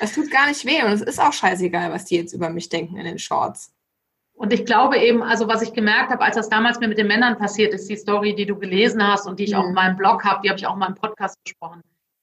[0.00, 2.68] Es tut gar nicht weh und es ist auch scheißegal, was die jetzt über mich
[2.68, 3.72] denken in den Shorts.
[4.38, 7.08] Und ich glaube eben, also was ich gemerkt habe, als das damals mir mit den
[7.08, 9.58] Männern passiert ist, die Story, die du gelesen hast und die ich mhm.
[9.58, 11.82] auch in meinem Blog habe, die habe ich auch in meinem Podcast besprochen.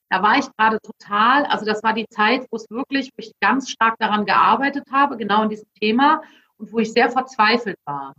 [0.09, 3.33] Da war ich gerade total, also das war die Zeit, wo es wirklich, wo ich
[3.41, 6.21] ganz stark daran gearbeitet habe, genau in diesem Thema
[6.57, 8.13] und wo ich sehr verzweifelt war.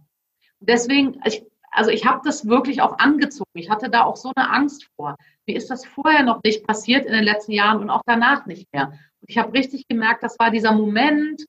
[0.60, 3.48] Und deswegen, ich, also ich habe das wirklich auch angezogen.
[3.54, 5.16] Ich hatte da auch so eine Angst vor.
[5.46, 8.70] Mir ist das vorher noch nicht passiert in den letzten Jahren und auch danach nicht
[8.74, 8.88] mehr.
[8.88, 11.46] Und ich habe richtig gemerkt, das war dieser Moment,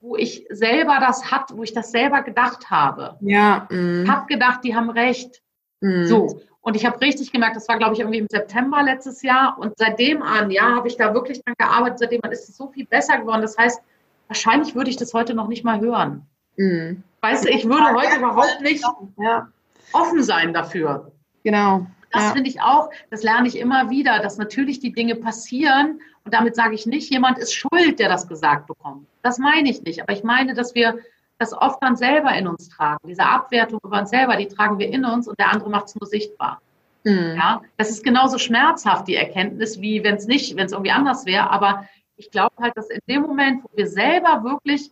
[0.00, 3.16] wo ich selber das hat, wo ich das selber gedacht habe.
[3.20, 3.66] Ja.
[3.70, 4.08] Mm.
[4.08, 5.42] Habe gedacht, die haben recht.
[5.80, 6.04] Mm.
[6.04, 6.40] So.
[6.60, 9.56] Und ich habe richtig gemerkt, das war, glaube ich, irgendwie im September letztes Jahr.
[9.58, 12.00] Und seitdem an, ja, habe ich da wirklich dran gearbeitet.
[12.00, 13.42] Seitdem an ist es so viel besser geworden.
[13.42, 13.80] Das heißt,
[14.26, 16.26] wahrscheinlich würde ich das heute noch nicht mal hören.
[16.56, 17.02] Mhm.
[17.20, 18.84] Weißt du, ich würde heute überhaupt nicht
[19.18, 19.48] ja.
[19.92, 21.12] offen sein dafür.
[21.44, 21.86] Genau.
[22.12, 22.32] Das ja.
[22.32, 26.56] finde ich auch, das lerne ich immer wieder, dass natürlich die Dinge passieren und damit
[26.56, 29.06] sage ich nicht, jemand ist schuld, der das gesagt bekommt.
[29.22, 30.02] Das meine ich nicht.
[30.02, 30.98] Aber ich meine, dass wir
[31.38, 33.06] das oft dann selber in uns tragen.
[33.06, 35.94] Diese Abwertung über uns selber, die tragen wir in uns und der andere macht es
[35.94, 36.60] nur sichtbar.
[37.04, 37.36] Mhm.
[37.36, 41.26] Ja, das ist genauso schmerzhaft, die Erkenntnis, wie wenn es nicht, wenn es irgendwie anders
[41.26, 41.48] wäre.
[41.48, 44.90] Aber ich glaube halt, dass in dem Moment, wo wir selber wirklich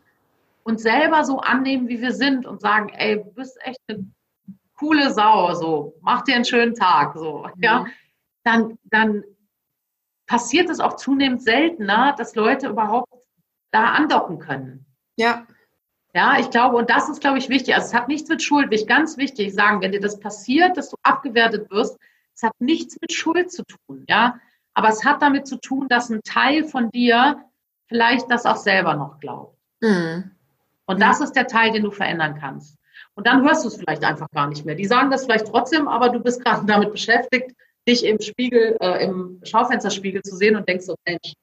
[0.63, 4.07] uns selber so annehmen, wie wir sind und sagen, ey, du bist echt eine
[4.79, 7.63] coole Sau, so, mach dir einen schönen Tag, so, mhm.
[7.63, 7.87] ja,
[8.45, 9.25] dann, dann
[10.27, 13.13] passiert es auch zunehmend seltener, dass Leute überhaupt
[13.71, 14.87] da andocken können.
[15.17, 15.47] Ja.
[16.15, 17.75] Ja, ich glaube, und das ist, glaube ich, wichtig.
[17.75, 20.77] Also es hat nichts mit Schuld, will ich ganz wichtig sagen, wenn dir das passiert,
[20.77, 21.99] dass du abgewertet wirst,
[22.35, 24.39] es hat nichts mit Schuld zu tun, ja.
[24.75, 27.45] Aber es hat damit zu tun, dass ein Teil von dir
[27.87, 29.57] vielleicht das auch selber noch glaubt.
[29.81, 30.31] Mhm.
[30.87, 32.77] Und das ist der Teil, den du verändern kannst.
[33.15, 34.75] Und dann hörst du es vielleicht einfach gar nicht mehr.
[34.75, 37.57] Die sagen das vielleicht trotzdem, aber du bist gerade damit beschäftigt,
[37.87, 41.35] dich im Spiegel, äh, im Schaufensterspiegel zu sehen und denkst so, Mensch,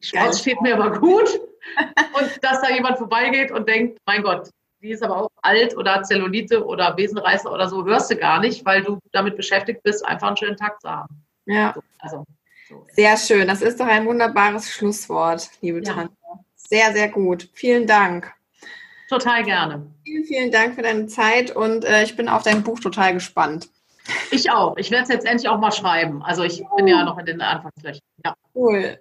[0.00, 1.28] Schwarz steht mir aber gut.
[2.18, 4.50] und dass da jemand vorbeigeht und denkt, mein Gott,
[4.82, 8.64] die ist aber auch alt oder Zellulite oder Besenreißer oder so, hörst du gar nicht,
[8.64, 11.24] weil du damit beschäftigt bist, einfach einen schönen Tag zu haben.
[11.46, 11.74] Ja.
[11.98, 12.24] Also,
[12.68, 12.86] so.
[12.92, 13.46] Sehr schön.
[13.46, 15.92] Das ist doch ein wunderbares Schlusswort, liebe ja.
[15.92, 16.14] Tante.
[16.54, 17.48] Sehr, sehr gut.
[17.52, 18.32] Vielen Dank.
[19.08, 19.86] Total gerne.
[20.04, 23.68] Vielen, vielen Dank für deine Zeit und äh, ich bin auf dein Buch total gespannt.
[24.30, 24.76] Ich auch.
[24.76, 26.22] Ich werde es jetzt endlich auch mal schreiben.
[26.22, 28.00] Also ich bin ja noch in den Anfangslöchern.
[28.24, 28.34] Ja.
[28.54, 28.98] Cool.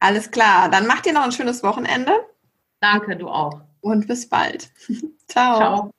[0.00, 0.70] Alles klar.
[0.70, 2.12] Dann macht dir noch ein schönes Wochenende.
[2.80, 3.60] Danke, du auch.
[3.80, 4.70] Und bis bald.
[5.28, 5.56] Ciao.
[5.56, 5.90] Ciao.